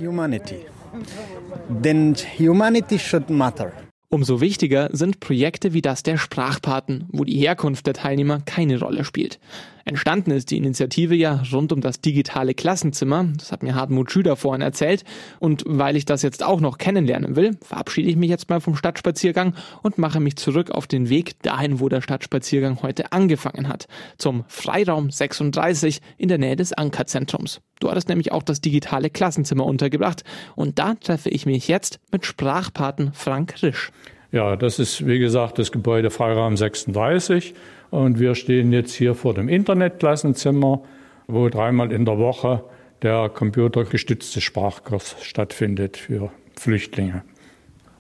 Then 1.70 2.16
humanity 2.38 3.00
should 3.00 3.30
matter. 3.30 3.72
Umso 4.10 4.40
wichtiger 4.40 4.90
sind 4.94 5.20
Projekte 5.20 5.74
wie 5.74 5.82
das 5.82 6.04
der 6.04 6.18
Sprachpaten, 6.18 7.06
wo 7.12 7.24
die 7.24 7.40
Herkunft 7.40 7.88
der 7.88 7.96
Teilnehmer 7.96 8.40
keine 8.46 8.80
Rolle 8.80 9.04
spielt. 9.04 9.40
Entstanden 9.88 10.32
ist 10.32 10.50
die 10.50 10.58
Initiative 10.58 11.14
ja 11.14 11.44
rund 11.54 11.72
um 11.72 11.80
das 11.80 12.02
digitale 12.02 12.56
Klassenzimmer, 12.56 13.28
das 13.38 13.52
hat 13.52 13.62
mir 13.62 13.76
Hartmut 13.76 14.12
Schüder 14.12 14.36
vorhin 14.36 14.64
erzählt, 14.64 15.04
und 15.40 15.64
weil 15.68 15.96
ich 15.96 16.06
das 16.06 16.24
jetzt 16.24 16.44
auch 16.44 16.60
noch 16.60 16.80
kennenlernen 16.80 17.36
will, 17.36 17.56
verabschiede 17.62 18.10
ich 18.10 18.16
mich 18.16 18.32
jetzt 18.32 18.50
mal 18.50 18.62
vom 18.62 18.76
Stadtspaziergang 18.76 19.54
und 19.84 20.00
mache 20.00 20.20
mich 20.20 20.38
zurück 20.38 20.72
auf 20.72 20.88
den 20.88 21.10
Weg 21.10 21.40
dahin, 21.44 21.80
wo 21.80 21.88
der 21.88 22.02
Stadtspaziergang 22.02 22.82
heute 22.82 23.12
angefangen 23.12 23.68
hat, 23.68 23.88
zum 24.18 24.44
Freiraum 24.48 25.12
36 25.12 26.02
in 26.18 26.30
der 26.30 26.40
Nähe 26.40 26.56
des 26.56 26.74
Ankerzentrums. 26.74 27.62
Dort 27.80 27.98
ist 27.98 28.10
nämlich 28.10 28.32
auch 28.32 28.44
das 28.44 28.62
digitale 28.62 29.12
Klassenzimmer 29.12 29.66
untergebracht 29.66 30.24
und 30.56 30.80
da 30.80 30.96
treffe 30.96 31.30
ich 31.30 31.46
mich 31.46 31.68
jetzt 31.68 32.00
mit 32.12 32.26
Sprachpaten 32.26 33.14
Frank 33.14 33.62
Risch. 33.62 33.92
Ja, 34.36 34.58
das 34.58 34.80
ist 34.80 35.08
wie 35.08 35.18
gesagt 35.18 35.60
das 35.60 35.72
Gebäude 35.72 36.10
Freiraum 36.10 36.58
36 36.58 37.56
und 37.90 38.20
wir 38.20 38.36
stehen 38.36 38.74
jetzt 38.74 38.94
hier 38.94 39.16
vor 39.16 39.34
dem 39.34 39.48
Internetklassenzimmer, 39.48 40.82
wo 41.28 41.48
dreimal 41.48 41.94
in 41.94 42.04
der 42.04 42.18
Woche 42.18 42.66
der 43.02 43.30
computergestützte 43.30 44.42
Sprachkurs 44.42 45.16
stattfindet 45.22 45.96
für 45.96 46.32
Flüchtlinge. 46.60 47.24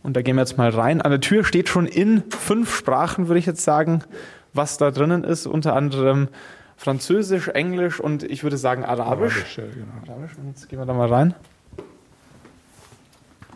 Und 0.04 0.18
da 0.18 0.22
gehen 0.24 0.36
wir 0.36 0.42
jetzt 0.42 0.58
mal 0.58 0.72
rein. 0.72 1.02
An 1.02 1.12
der 1.12 1.22
Tür 1.22 1.46
steht 1.46 1.70
schon 1.70 1.86
in 1.86 2.24
fünf 2.30 2.76
Sprachen, 2.76 3.30
würde 3.30 3.40
ich 3.40 3.46
jetzt 3.46 3.64
sagen, 3.64 4.04
was 4.52 4.78
da 4.78 4.92
drinnen 4.92 5.24
ist. 5.24 5.48
Unter 5.48 5.74
anderem 5.74 6.28
Französisch, 6.76 7.48
Englisch 7.48 8.02
und 8.02 8.24
ich 8.24 8.44
würde 8.44 8.58
sagen 8.58 8.84
Arabisch. 8.84 9.38
Arabisch, 9.38 9.58
ja, 9.58 9.64
genau. 9.74 10.14
Arabisch. 10.14 10.38
Und 10.38 10.48
jetzt 10.50 10.68
gehen 10.68 10.80
wir 10.80 10.86
da 10.86 10.94
mal 10.94 11.08
rein. 11.08 11.34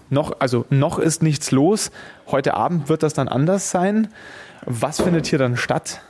Noch, 0.10 0.39
also 0.39 0.65
noch 0.69 1.00
ist 1.00 1.22
nichts 1.22 1.52
los. 1.52 1.91
Heute 2.28 2.56
Abend 2.56 2.89
wird 2.89 3.04
das 3.04 3.13
dann 3.13 3.28
anders 3.28 3.72
sein. 3.72 4.10
Was 4.65 5.02
findet 5.02 5.28
hier 5.28 5.39
dann 5.39 5.58
statt? 5.58 6.02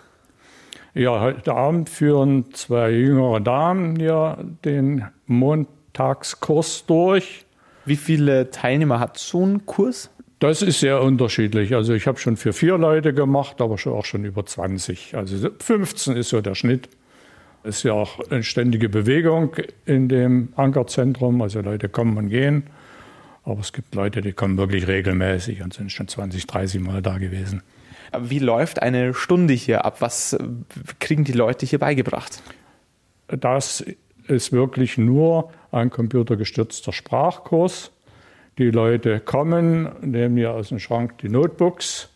Ja, 0.94 1.22
heute 1.22 1.54
Abend 1.54 1.90
führen 1.90 2.52
zwei 2.54 2.92
jüngere 2.92 3.40
Damen 3.42 3.96
hier 3.96 4.38
den 4.66 5.06
Montagskurs 5.28 6.86
durch. 6.88 7.46
Wie 7.86 7.96
viele 7.96 8.50
Teilnehmer 8.52 9.00
hat 9.00 9.18
so 9.18 9.46
ein 9.46 9.66
Kurs? 9.66 10.10
Das 10.40 10.62
ist 10.62 10.80
sehr 10.80 11.02
unterschiedlich. 11.02 11.76
Also 11.76 11.94
ich 11.94 12.08
habe 12.08 12.18
schon 12.18 12.38
für 12.38 12.54
vier 12.54 12.78
Leute 12.78 13.14
gemacht, 13.14 13.62
aber 13.62 13.78
schon 13.78 13.94
auch 13.94 14.06
schon 14.06 14.24
über 14.24 14.46
20. 14.46 15.16
Also 15.16 15.50
15 15.60 16.16
ist 16.16 16.30
so 16.30 16.42
der 16.42 16.56
Schnitt. 16.56 16.90
Ist 17.64 17.84
ja 17.84 17.92
auch 17.92 18.20
eine 18.30 18.44
ständige 18.44 18.88
Bewegung 18.88 19.56
in 19.86 20.08
dem 20.08 20.54
Ankerzentrum. 20.56 21.42
Also 21.42 21.60
Leute 21.60 21.90
kommen 21.90 22.18
und 22.18 22.30
gehen. 22.30 22.64
Aber 23.50 23.62
es 23.62 23.74
gibt 23.74 23.96
Leute, 23.96 24.22
die 24.22 24.32
kommen 24.32 24.58
wirklich 24.58 24.88
regelmäßig 24.88 25.64
und 25.64 25.74
sind 25.74 25.92
schon 25.92 26.08
20, 26.08 26.46
30 26.46 26.82
Mal 26.82 27.02
da 27.02 27.18
gewesen. 27.18 27.64
Wie 28.20 28.38
läuft 28.38 28.82
eine 28.82 29.16
Stunde 29.16 29.56
hier 29.56 29.86
ab? 29.86 30.02
Was 30.02 30.34
äh, 30.34 30.40
kriegen 31.00 31.24
die 31.24 31.32
Leute 31.32 31.66
hier 31.66 31.80
beigebracht? 31.80 32.44
Das 33.28 33.84
ist 34.28 34.52
wirklich 34.52 35.00
nur 35.00 35.52
ein 35.72 35.90
computergestützter 35.90 36.94
Sprachkurs. 36.94 37.92
Die 38.60 38.70
Leute 38.70 39.20
kommen, 39.20 39.90
nehmen 40.02 40.38
hier 40.38 40.52
aus 40.52 40.70
dem 40.70 40.78
Schrank 40.78 41.18
die 41.20 41.30
Notebooks 41.30 42.10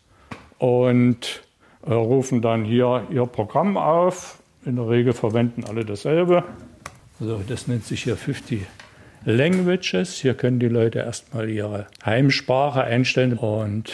und 0.60 1.42
äh, 1.84 1.94
rufen 1.94 2.44
dann 2.44 2.64
hier 2.64 3.08
ihr 3.10 3.26
Programm 3.26 3.76
auf. 3.76 4.38
In 4.66 4.76
der 4.76 4.88
Regel 4.88 5.14
verwenden 5.14 5.64
alle 5.68 5.84
dasselbe. 5.84 6.44
Also 7.20 7.42
das 7.48 7.68
nennt 7.68 7.86
sich 7.86 8.04
hier 8.04 8.18
50 8.18 8.62
Languages. 9.26 10.14
Hier 10.16 10.34
können 10.34 10.60
die 10.60 10.68
Leute 10.68 11.00
erstmal 11.00 11.50
ihre 11.50 11.88
Heimsprache 12.06 12.84
einstellen 12.84 13.38
und 13.38 13.94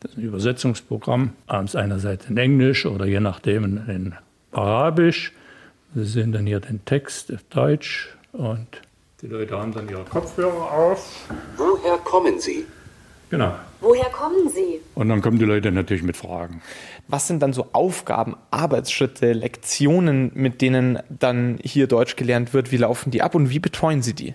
das 0.00 0.12
ist 0.12 0.18
ein 0.18 0.24
Übersetzungsprogramm, 0.24 1.32
abends 1.46 1.74
einerseits 1.74 2.26
in 2.26 2.36
Englisch 2.36 2.86
oder 2.86 3.04
je 3.04 3.20
nachdem 3.20 3.64
in 3.88 4.14
Arabisch. 4.52 5.32
Sie 5.94 6.04
sehen 6.04 6.32
dann 6.32 6.46
hier 6.46 6.60
den 6.60 6.84
Text 6.84 7.32
auf 7.32 7.42
Deutsch 7.50 8.14
und 8.32 8.82
die 9.20 9.26
Leute 9.26 9.58
haben 9.58 9.72
dann 9.72 9.88
ihre 9.88 10.04
Kopfhörer 10.04 10.70
auf. 10.70 11.28
Woher 11.56 11.96
kommen 11.98 12.38
Sie? 12.38 12.64
Genau. 13.30 13.52
Woher 13.80 14.08
kommen 14.10 14.48
Sie? 14.48 14.80
Und 14.94 15.08
dann 15.08 15.22
kommen 15.22 15.38
die 15.38 15.44
Leute 15.44 15.72
natürlich 15.72 16.04
mit 16.04 16.16
Fragen. 16.16 16.62
Was 17.08 17.26
sind 17.26 17.42
dann 17.42 17.52
so 17.52 17.68
Aufgaben, 17.72 18.36
Arbeitsschritte, 18.50 19.32
Lektionen, 19.32 20.30
mit 20.34 20.62
denen 20.62 21.00
dann 21.08 21.58
hier 21.62 21.88
Deutsch 21.88 22.14
gelernt 22.14 22.54
wird? 22.54 22.70
Wie 22.70 22.76
laufen 22.76 23.10
die 23.10 23.22
ab 23.22 23.34
und 23.34 23.50
wie 23.50 23.58
betreuen 23.58 24.02
Sie 24.02 24.14
die? 24.14 24.34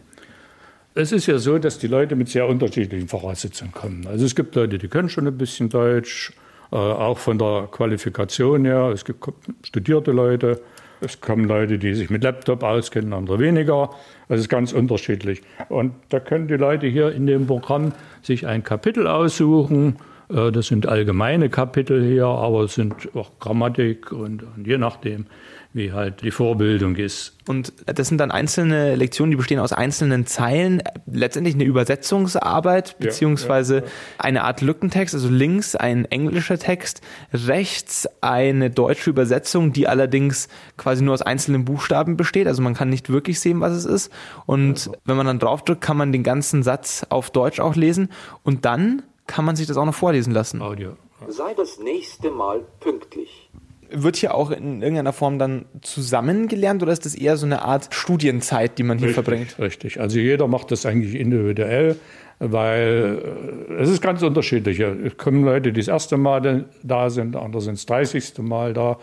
Es 0.96 1.12
ist 1.12 1.26
ja 1.26 1.40
so, 1.40 1.58
dass 1.58 1.80
die 1.80 1.88
Leute 1.88 2.16
mit 2.16 2.30
sehr 2.30 2.48
unterschiedlichen 2.48 3.08
Voraussetzungen 3.08 3.72
kommen. 3.72 4.06
Also 4.06 4.26
es 4.26 4.36
gibt 4.36 4.54
Leute, 4.54 4.78
die 4.78 4.88
können 4.88 5.10
schon 5.10 5.26
ein 5.26 5.38
bisschen 5.38 5.70
Deutsch, 5.70 6.32
äh, 6.72 6.76
auch 6.76 7.18
von 7.18 7.40
der 7.40 7.68
Qualifikation 7.72 8.64
her. 8.66 8.92
Es 8.94 9.04
gibt 9.04 9.26
studierte 9.64 10.12
Leute, 10.12 10.62
es 11.02 11.20
kommen 11.20 11.46
Leute, 11.46 11.80
die 11.80 11.96
sich 11.96 12.12
mit 12.12 12.24
Laptop 12.24 12.62
auskennen, 12.62 13.12
andere 13.14 13.40
weniger. 13.40 13.90
Also 14.30 14.36
es 14.36 14.42
ist 14.42 14.50
ganz 14.50 14.72
unterschiedlich. 14.72 15.42
Und 15.70 15.94
da 16.10 16.20
können 16.20 16.48
die 16.48 16.58
Leute 16.58 16.86
hier 16.86 17.12
in 17.12 17.26
dem 17.26 17.48
Programm 17.48 17.94
sich 18.22 18.46
ein 18.46 18.64
Kapitel 18.64 19.08
aussuchen. 19.08 19.98
Äh, 20.30 20.52
Das 20.52 20.68
sind 20.68 20.88
allgemeine 20.88 21.50
Kapitel 21.50 22.04
hier, 22.04 22.28
aber 22.28 22.66
es 22.66 22.76
sind 22.76 22.94
auch 23.16 23.32
Grammatik 23.40 24.12
und, 24.12 24.44
und 24.44 24.68
je 24.68 24.78
nachdem, 24.78 25.26
wie 25.74 25.92
halt 25.92 26.22
die 26.22 26.32
Vorbildung 26.32 26.96
ist. 26.96 27.34
Und 27.48 27.74
das 27.86 28.08
sind 28.08 28.20
dann 28.20 28.32
einzelne 28.32 28.96
Lektionen, 28.96 29.32
die 29.32 29.38
bestehen 29.38 29.60
aus 29.60 29.74
einzelnen 29.74 30.26
Zeilen, 30.26 30.84
letztendlich 31.06 31.56
eine 31.56 31.64
Übersetzungsarbeit, 31.64 32.98
beziehungsweise 33.00 33.84
eine 34.18 34.44
Art 34.44 34.62
Lückentext, 34.62 35.16
also 35.16 35.30
links 35.30 35.76
ein 35.76 36.06
englischer 36.06 36.60
Text, 36.60 37.02
rechts 37.34 38.08
eine 38.22 38.70
deutsche 38.70 39.10
Übersetzung, 39.10 39.74
die 39.74 39.88
allerdings 39.88 40.48
quasi 40.78 41.04
nur 41.04 41.16
aus 41.16 41.24
einzelnen 41.24 41.66
Buchstaben 41.66 42.18
besteht, 42.18 42.48
also 42.48 42.62
man 42.62 42.76
kann 42.76 42.90
nicht 42.90 43.10
wirklich 43.10 43.40
sehen, 43.40 43.60
was 43.60 43.74
es 43.74 43.86
ist. 43.86 44.12
Und 44.46 44.92
wenn 45.06 45.18
man 45.18 45.26
dann 45.26 45.40
draufdrückt, 45.40 45.82
kann 45.82 45.98
man 45.98 46.12
den 46.12 46.24
ganzen 46.24 46.64
Satz 46.64 47.06
auf 47.10 47.32
Deutsch 47.32 47.60
auch 47.60 47.76
lesen 47.76 48.10
und 48.44 48.66
dann 48.66 49.02
kann 49.26 49.44
man 49.44 49.56
sich 49.56 49.68
das 49.68 49.78
auch 49.78 49.86
noch 49.86 49.96
vorlesen 49.96 50.34
lassen. 50.34 50.62
Audio. 50.62 50.96
Sei 51.28 51.54
das 51.56 51.80
nächste 51.80 52.32
Mal 52.32 52.62
pünktlich. 52.80 53.50
Wird 53.92 54.16
hier 54.18 54.34
auch 54.34 54.52
in 54.52 54.82
irgendeiner 54.82 55.14
Form 55.14 55.40
dann 55.40 55.66
zusammengelernt 55.82 56.82
oder 56.82 56.92
ist 56.92 57.06
das 57.06 57.16
eher 57.16 57.38
so 57.38 57.46
eine 57.46 57.64
Art 57.64 57.94
Studienzeit, 57.94 58.78
die 58.78 58.84
man 58.84 58.98
hier 58.98 59.10
Richtig, 59.10 59.24
verbringt? 59.24 59.60
Richtig. 59.60 60.00
Also 60.00 60.20
jeder 60.20 60.48
macht 60.48 60.72
das 60.72 60.86
eigentlich 60.86 61.16
individuell, 61.16 61.98
weil 62.40 63.22
äh, 63.70 63.74
es 63.82 63.90
ist 63.90 64.02
ganz 64.02 64.22
unterschiedlich. 64.24 64.80
Es 64.80 65.18
kommen 65.18 65.44
Leute, 65.44 65.72
die 65.72 65.80
das 65.80 65.88
erste 65.88 66.18
Mal 66.18 66.66
da 66.84 67.10
sind, 67.10 67.36
andere 67.36 67.62
sind 67.62 67.78
das 67.78 67.86
30. 67.86 68.40
Mal 68.40 68.74
da. 68.74 68.98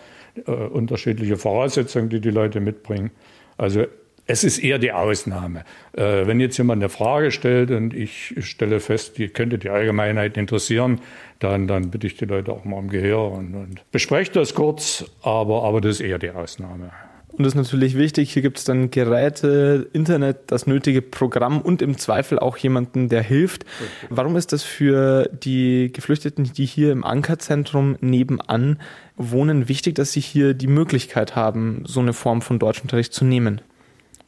Äh, 0.47 0.53
unterschiedliche 0.53 1.37
Voraussetzungen, 1.37 2.09
die 2.09 2.21
die 2.21 2.31
Leute 2.31 2.61
mitbringen. 2.61 3.11
Also 3.57 3.85
es 4.31 4.45
ist 4.45 4.59
eher 4.59 4.79
die 4.79 4.93
Ausnahme. 4.93 5.64
Äh, 5.93 6.27
wenn 6.27 6.38
jetzt 6.38 6.57
jemand 6.57 6.81
eine 6.81 6.88
Frage 6.88 7.33
stellt 7.33 7.73
und 7.73 7.93
ich 7.93 8.35
stelle 8.38 8.79
fest, 8.79 9.19
die 9.19 9.29
könnte 9.29 9.59
die 9.59 9.71
Allgemeinheit 9.71 10.37
interessieren, 10.37 11.01
dann, 11.40 11.66
dann 11.66 11.90
bitte 11.90 12.07
ich 12.07 12.16
die 12.16 12.27
Leute 12.27 12.53
auch 12.53 12.64
mal 12.64 12.77
um 12.77 12.88
Gehör 12.88 13.33
und, 13.33 13.55
und 13.55 13.90
bespreche 13.90 14.31
das 14.31 14.55
kurz, 14.55 15.05
aber, 15.23 15.64
aber 15.64 15.81
das 15.81 15.97
ist 15.97 16.01
eher 16.01 16.19
die 16.19 16.31
Ausnahme. 16.31 16.93
Und 17.33 17.45
das 17.45 17.55
ist 17.55 17.57
natürlich 17.57 17.97
wichtig, 17.97 18.33
hier 18.33 18.43
gibt 18.43 18.59
es 18.59 18.64
dann 18.64 18.90
Geräte, 18.90 19.88
Internet, 19.93 20.38
das 20.49 20.66
nötige 20.66 21.01
Programm 21.01 21.61
und 21.61 21.81
im 21.81 21.97
Zweifel 21.97 22.38
auch 22.38 22.57
jemanden, 22.57 23.09
der 23.09 23.23
hilft. 23.23 23.64
Warum 24.11 24.37
ist 24.37 24.53
das 24.53 24.62
für 24.62 25.29
die 25.33 25.90
Geflüchteten, 25.93 26.53
die 26.53 26.66
hier 26.66 26.93
im 26.93 27.03
Ankerzentrum 27.03 27.97
nebenan 28.01 28.79
wohnen, 29.16 29.69
wichtig, 29.69 29.95
dass 29.95 30.12
sie 30.12 30.21
hier 30.21 30.55
die 30.55 30.66
Möglichkeit 30.66 31.35
haben, 31.35 31.83
so 31.87 32.01
eine 32.01 32.12
Form 32.12 32.43
von 32.43 32.59
Deutschunterricht 32.59 33.12
zu 33.12 33.25
nehmen? 33.25 33.61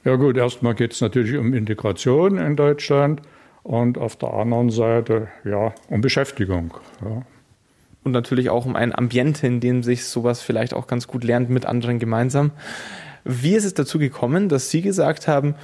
Ja 0.05 0.17
gut, 0.17 0.37
erstmal 0.37 0.75
geht 0.75 0.93
es 0.93 1.01
natürlich 1.01 1.37
um 1.37 1.55
Integration 1.55 2.39
in 2.39 2.57
Deutschland 2.57 3.23
und 3.63 3.99
auf 3.99 4.17
der 4.17 4.35
anderen 4.35 4.71
Seite 4.71 5.29
ja 5.45 5.75
um 5.89 6.01
Beschäftigung. 6.01 6.75
Ja. 7.05 7.23
Und 8.05 8.13
natürlich 8.13 8.51
auch 8.51 8.67
um 8.67 8.75
ein 8.75 8.93
Ambiente, 8.93 9.47
in 9.47 9.61
dem 9.61 9.85
sich 9.85 10.05
sowas 10.05 10.43
vielleicht 10.43 10.75
auch 10.75 10.89
ganz 10.89 11.07
gut 11.07 11.23
lernt 11.23 11.51
mit 11.51 11.67
anderen 11.67 12.01
gemeinsam. 12.01 12.51
Wie 13.25 13.55
ist 13.55 13.65
es 13.65 13.75
dazu 13.75 14.01
gekommen, 14.01 14.49
dass 14.49 14.71
Sie 14.71 14.83
gesagt 14.83 15.29
haben, 15.29 15.55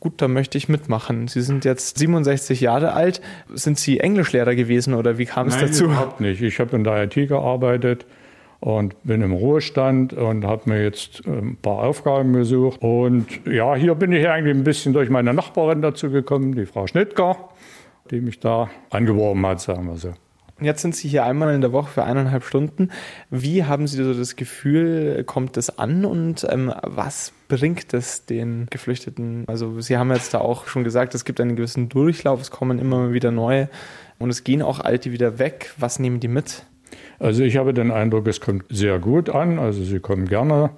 gut, 0.00 0.20
da 0.20 0.28
möchte 0.28 0.58
ich 0.58 0.68
mitmachen. 0.68 1.26
Sie 1.28 1.40
sind 1.40 1.64
jetzt 1.64 1.98
67 1.98 2.60
Jahre 2.60 2.92
alt. 2.92 3.22
Sind 3.54 3.78
Sie 3.78 4.00
Englischlehrer 4.00 4.54
gewesen 4.54 4.92
oder 4.92 5.16
wie 5.16 5.24
kam 5.24 5.46
es 5.46 5.54
Nein, 5.54 5.68
dazu? 5.68 5.84
Überhaupt 5.84 6.20
nicht. 6.20 6.42
Ich 6.42 6.60
habe 6.60 6.76
in 6.76 6.84
der 6.84 7.04
IT 7.04 7.14
gearbeitet 7.14 8.04
und 8.60 9.02
bin 9.04 9.22
im 9.22 9.32
Ruhestand 9.32 10.12
und 10.12 10.44
habe 10.44 10.70
mir 10.70 10.82
jetzt 10.82 11.26
ein 11.26 11.56
paar 11.60 11.78
Aufgaben 11.84 12.32
gesucht. 12.32 12.80
Und 12.82 13.26
ja, 13.46 13.74
hier 13.74 13.94
bin 13.94 14.12
ich 14.12 14.28
eigentlich 14.28 14.56
ein 14.56 14.64
bisschen 14.64 14.92
durch 14.92 15.10
meine 15.10 15.34
Nachbarin 15.34 15.82
dazu 15.82 16.10
gekommen, 16.10 16.54
die 16.54 16.66
Frau 16.66 16.86
Schnittger, 16.86 17.36
die 18.10 18.20
mich 18.20 18.40
da 18.40 18.70
angeworben 18.90 19.44
hat, 19.46 19.60
sagen 19.60 19.86
wir 19.86 19.96
so. 19.96 20.12
Jetzt 20.58 20.80
sind 20.80 20.96
Sie 20.96 21.06
hier 21.06 21.24
einmal 21.24 21.54
in 21.54 21.60
der 21.60 21.72
Woche 21.72 21.90
für 21.90 22.04
eineinhalb 22.04 22.42
Stunden. 22.42 22.90
Wie 23.28 23.64
haben 23.64 23.86
Sie 23.86 24.02
so 24.02 24.14
das 24.14 24.36
Gefühl, 24.36 25.22
kommt 25.24 25.58
es 25.58 25.78
an 25.78 26.06
und 26.06 26.46
ähm, 26.48 26.72
was 26.82 27.34
bringt 27.48 27.92
es 27.92 28.24
den 28.24 28.66
Geflüchteten? 28.70 29.44
Also 29.48 29.82
Sie 29.82 29.98
haben 29.98 30.10
jetzt 30.12 30.32
da 30.32 30.38
auch 30.38 30.66
schon 30.66 30.82
gesagt, 30.82 31.14
es 31.14 31.26
gibt 31.26 31.42
einen 31.42 31.56
gewissen 31.56 31.90
Durchlauf, 31.90 32.40
es 32.40 32.50
kommen 32.50 32.78
immer 32.78 33.12
wieder 33.12 33.32
neue 33.32 33.68
und 34.18 34.30
es 34.30 34.44
gehen 34.44 34.62
auch 34.62 34.80
alte 34.80 35.12
wieder 35.12 35.38
weg. 35.38 35.74
Was 35.76 35.98
nehmen 35.98 36.20
die 36.20 36.28
mit? 36.28 36.64
Also 37.18 37.42
ich 37.42 37.56
habe 37.56 37.74
den 37.74 37.90
Eindruck, 37.90 38.26
es 38.26 38.40
kommt 38.40 38.64
sehr 38.68 38.98
gut 38.98 39.30
an. 39.30 39.58
Also 39.58 39.82
sie 39.82 40.00
kommen 40.00 40.26
gerne. 40.26 40.70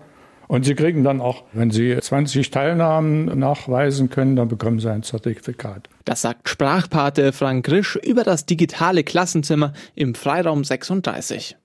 Und 0.48 0.64
sie 0.64 0.74
kriegen 0.74 1.04
dann 1.04 1.20
auch, 1.20 1.44
wenn 1.52 1.70
sie 1.70 1.96
20 2.00 2.50
Teilnahmen 2.50 3.38
nachweisen 3.38 4.08
können, 4.08 4.34
dann 4.34 4.48
bekommen 4.48 4.80
sie 4.80 4.90
ein 4.90 5.02
Zertifikat. 5.02 5.90
Das 6.06 6.22
sagt 6.22 6.48
Sprachpate 6.48 7.32
Frank 7.32 7.66
Grisch 7.66 7.96
über 7.96 8.24
das 8.24 8.46
digitale 8.46 9.04
Klassenzimmer 9.04 9.74
im 9.94 10.14
Freiraum 10.14 10.64
36. 10.64 11.56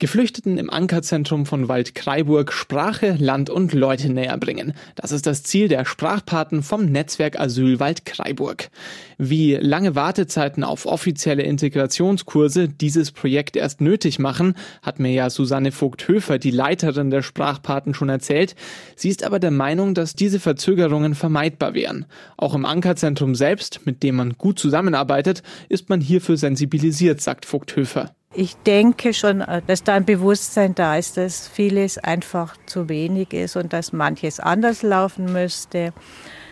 Geflüchteten 0.00 0.58
im 0.58 0.70
Ankerzentrum 0.70 1.44
von 1.44 1.66
Waldkraiburg 1.66 2.52
Sprache, 2.52 3.16
Land 3.18 3.50
und 3.50 3.72
Leute 3.72 4.12
näher 4.12 4.38
bringen. 4.38 4.74
Das 4.94 5.10
ist 5.10 5.26
das 5.26 5.42
Ziel 5.42 5.66
der 5.66 5.84
Sprachpaten 5.84 6.62
vom 6.62 6.84
Netzwerk 6.84 7.40
Asyl 7.40 7.80
Waldkraiburg. 7.80 8.70
Wie 9.18 9.56
lange 9.56 9.96
Wartezeiten 9.96 10.62
auf 10.62 10.86
offizielle 10.86 11.42
Integrationskurse 11.42 12.68
dieses 12.68 13.10
Projekt 13.10 13.56
erst 13.56 13.80
nötig 13.80 14.20
machen, 14.20 14.54
hat 14.82 15.00
mir 15.00 15.10
ja 15.10 15.30
Susanne 15.30 15.72
Vogt-Höfer, 15.72 16.38
die 16.38 16.52
Leiterin 16.52 17.10
der 17.10 17.22
Sprachpaten, 17.22 17.92
schon 17.92 18.08
erzählt. 18.08 18.54
Sie 18.94 19.08
ist 19.08 19.24
aber 19.24 19.40
der 19.40 19.50
Meinung, 19.50 19.94
dass 19.94 20.14
diese 20.14 20.38
Verzögerungen 20.38 21.16
vermeidbar 21.16 21.74
wären. 21.74 22.06
Auch 22.36 22.54
im 22.54 22.66
Ankerzentrum 22.66 23.34
selbst, 23.34 23.80
mit 23.84 24.04
dem 24.04 24.14
man 24.14 24.34
gut 24.34 24.60
zusammenarbeitet, 24.60 25.42
ist 25.68 25.88
man 25.88 26.00
hierfür 26.00 26.36
sensibilisiert, 26.36 27.20
sagt 27.20 27.46
Vogt-Höfer. 27.46 28.14
Ich 28.34 28.56
denke 28.56 29.14
schon, 29.14 29.40
äh, 29.40 29.62
dass 29.66 29.84
da 29.84 29.94
ein 29.94 30.04
Bewusstsein 30.04 30.74
da 30.74 30.96
ist, 30.96 31.16
dass 31.16 31.48
vieles 31.48 31.96
einfach 31.98 32.56
zu 32.66 32.88
wenig 32.88 33.32
ist 33.32 33.56
und 33.56 33.72
dass 33.72 33.92
manches 33.92 34.38
anders 34.38 34.82
laufen 34.82 35.32
müsste 35.32 35.94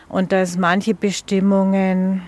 und 0.09 0.33
dass 0.33 0.57
manche 0.57 0.95
Bestimmungen 0.95 2.23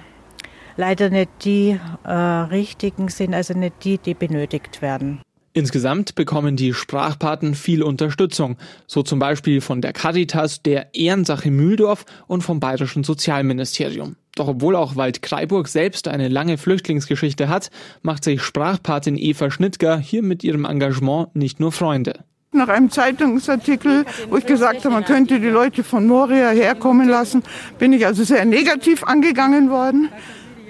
leider 0.77 1.09
nicht 1.09 1.31
die 1.45 1.81
äh, 2.05 2.13
richtigen 2.13 3.09
sind, 3.09 3.35
also 3.35 3.55
nicht 3.55 3.85
die, 3.85 3.99
die 3.99 4.15
benötigt 4.15 4.83
werden. 4.83 5.23
Insgesamt 5.55 6.15
bekommen 6.15 6.57
die 6.57 6.75
Sprachpaten 6.75 7.55
viel 7.55 7.83
Unterstützung, 7.83 8.59
so 8.87 9.03
zum 9.03 9.19
Beispiel 9.19 9.61
von 9.61 9.81
der 9.81 9.93
Caritas, 9.93 10.63
der 10.63 10.95
Ehrensache 10.95 11.51
Mühldorf 11.51 12.05
und 12.27 12.43
vom 12.43 12.61
Bayerischen 12.61 13.03
Sozialministerium. 13.03 14.15
Doch 14.38 14.46
obwohl 14.46 14.77
auch 14.77 14.94
Waldkraiburg 14.94 15.66
selbst 15.66 16.07
eine 16.07 16.29
lange 16.29 16.59
Flüchtlingsgeschichte 16.59 17.48
hat, 17.48 17.70
macht 18.03 18.22
sich 18.22 18.40
Sprachpatin 18.40 19.18
Eva 19.18 19.51
Schnittger 19.51 19.98
hier 19.98 20.22
mit 20.22 20.44
ihrem 20.44 20.64
Engagement 20.64 21.35
nicht 21.35 21.59
nur 21.59 21.72
Freunde. 21.72 22.24
Nach 22.53 22.68
einem 22.68 22.88
Zeitungsartikel, 22.88 24.05
wo 24.31 24.37
ich 24.37 24.46
gesagt 24.46 24.85
habe, 24.85 24.94
man 24.94 25.05
könnte 25.05 25.40
die 25.40 25.48
Leute 25.48 25.83
von 25.83 26.07
Moria 26.07 26.51
herkommen 26.51 27.09
lassen, 27.09 27.42
bin 27.81 27.92
ich 27.92 28.07
also 28.07 28.22
sehr 28.22 28.44
negativ 28.44 29.03
angegangen 29.03 29.70
worden. 29.70 30.09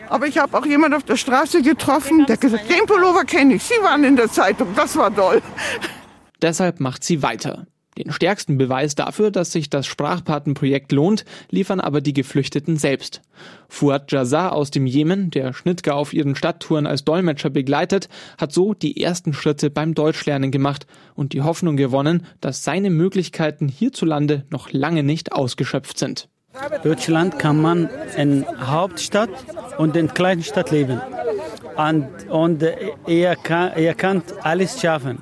Aber 0.08 0.26
ich 0.26 0.38
habe 0.38 0.56
auch 0.56 0.64
jemand 0.64 0.94
auf 0.94 1.02
der 1.02 1.16
Straße 1.16 1.60
getroffen, 1.60 2.24
der 2.26 2.38
gesagt, 2.38 2.70
den 2.70 2.86
Pullover 2.86 3.24
kenne 3.24 3.56
ich, 3.56 3.64
Sie 3.64 3.74
waren 3.82 4.02
in 4.02 4.16
der 4.16 4.30
Zeitung, 4.30 4.68
das 4.76 4.96
war 4.96 5.14
toll. 5.14 5.42
Deshalb 6.40 6.80
macht 6.80 7.04
sie 7.04 7.22
weiter. 7.22 7.66
Den 7.98 8.12
stärksten 8.12 8.58
Beweis 8.58 8.94
dafür, 8.94 9.32
dass 9.32 9.50
sich 9.50 9.70
das 9.70 9.88
Sprachpatenprojekt 9.88 10.92
lohnt, 10.92 11.24
liefern 11.50 11.80
aber 11.80 12.00
die 12.00 12.12
Geflüchteten 12.12 12.76
selbst. 12.76 13.22
Fuad 13.68 14.12
Jazar 14.12 14.52
aus 14.52 14.70
dem 14.70 14.86
Jemen, 14.86 15.32
der 15.32 15.52
Schnittger 15.52 15.96
auf 15.96 16.12
ihren 16.12 16.36
Stadttouren 16.36 16.86
als 16.86 17.04
Dolmetscher 17.04 17.50
begleitet, 17.50 18.08
hat 18.38 18.52
so 18.52 18.72
die 18.72 19.02
ersten 19.02 19.32
Schritte 19.32 19.68
beim 19.68 19.94
Deutschlernen 19.94 20.52
gemacht 20.52 20.86
und 21.16 21.32
die 21.32 21.42
Hoffnung 21.42 21.76
gewonnen, 21.76 22.24
dass 22.40 22.62
seine 22.62 22.90
Möglichkeiten 22.90 23.66
hierzulande 23.66 24.44
noch 24.48 24.72
lange 24.72 25.02
nicht 25.02 25.32
ausgeschöpft 25.32 25.98
sind. 25.98 26.28
Deutschland 26.84 27.40
kann 27.40 27.60
man 27.60 27.90
in 28.16 28.44
Hauptstadt 28.60 29.30
und 29.76 29.96
in 29.96 30.14
kleinen 30.14 30.44
Stadt 30.44 30.70
leben. 30.70 31.00
Und, 31.76 32.08
und 32.28 32.62
er, 33.06 33.36
kann, 33.36 33.72
er 33.72 33.94
kann 33.94 34.22
alles 34.42 34.80
schaffen. 34.80 35.18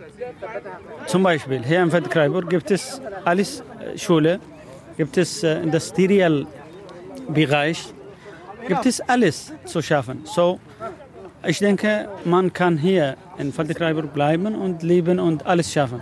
Zum 1.07 1.23
Beispiel 1.23 1.65
hier 1.65 1.83
in 1.83 1.91
Feldkreiburg 1.91 2.49
gibt 2.49 2.71
es 2.71 3.01
alles 3.25 3.63
äh, 3.81 3.99
Schule, 3.99 4.41
gibt 4.97 5.17
es 5.17 5.43
äh, 5.43 5.63
Industrialbereich, 5.63 7.93
gibt 8.67 8.87
es 8.87 9.01
alles 9.01 9.53
zu 9.65 9.83
schaffen. 9.83 10.23
So, 10.25 10.61
ich 11.47 11.59
denke, 11.59 12.09
man 12.25 12.53
kann 12.53 12.77
hier 12.77 13.17
in 13.39 13.53
Feldkreiburg 13.53 14.13
bleiben 14.13 14.55
und 14.55 14.83
leben 14.83 15.21
und 15.21 15.47
alles 15.47 15.73
schaffen. 15.73 16.01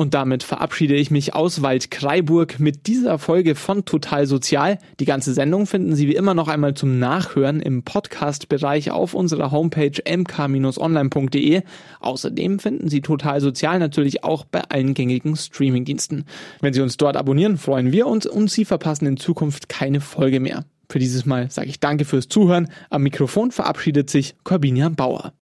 Und 0.00 0.14
damit 0.14 0.42
verabschiede 0.44 0.94
ich 0.94 1.10
mich 1.10 1.34
aus 1.34 1.60
Waldkraiburg 1.60 2.58
mit 2.58 2.86
dieser 2.86 3.18
Folge 3.18 3.54
von 3.54 3.84
Total 3.84 4.26
Sozial. 4.26 4.78
Die 4.98 5.04
ganze 5.04 5.34
Sendung 5.34 5.66
finden 5.66 5.94
Sie 5.94 6.08
wie 6.08 6.14
immer 6.14 6.32
noch 6.32 6.48
einmal 6.48 6.72
zum 6.72 6.98
Nachhören 6.98 7.60
im 7.60 7.82
Podcast-Bereich 7.82 8.92
auf 8.92 9.12
unserer 9.12 9.50
Homepage 9.50 9.92
mk-online.de. 10.02 11.60
Außerdem 12.00 12.60
finden 12.60 12.88
Sie 12.88 13.02
Total 13.02 13.42
Sozial 13.42 13.78
natürlich 13.78 14.24
auch 14.24 14.46
bei 14.46 14.62
allen 14.70 14.94
gängigen 14.94 15.36
Streamingdiensten. 15.36 16.24
Wenn 16.62 16.72
Sie 16.72 16.80
uns 16.80 16.96
dort 16.96 17.18
abonnieren, 17.18 17.58
freuen 17.58 17.92
wir 17.92 18.06
uns 18.06 18.24
und 18.24 18.50
Sie 18.50 18.64
verpassen 18.64 19.04
in 19.04 19.18
Zukunft 19.18 19.68
keine 19.68 20.00
Folge 20.00 20.40
mehr. 20.40 20.64
Für 20.88 20.98
dieses 20.98 21.26
Mal 21.26 21.50
sage 21.50 21.68
ich 21.68 21.78
danke 21.78 22.06
fürs 22.06 22.26
Zuhören. 22.26 22.70
Am 22.88 23.02
Mikrofon 23.02 23.50
verabschiedet 23.50 24.08
sich 24.08 24.34
Corbinian 24.44 24.94
Bauer. 24.94 25.34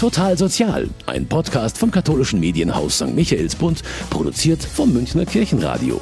Total 0.00 0.34
Sozial, 0.38 0.88
ein 1.04 1.26
Podcast 1.26 1.76
vom 1.76 1.90
katholischen 1.90 2.40
Medienhaus 2.40 2.96
St. 2.96 3.14
Michaelsbund, 3.14 3.82
produziert 4.08 4.64
vom 4.64 4.94
Münchner 4.94 5.26
Kirchenradio. 5.26 6.00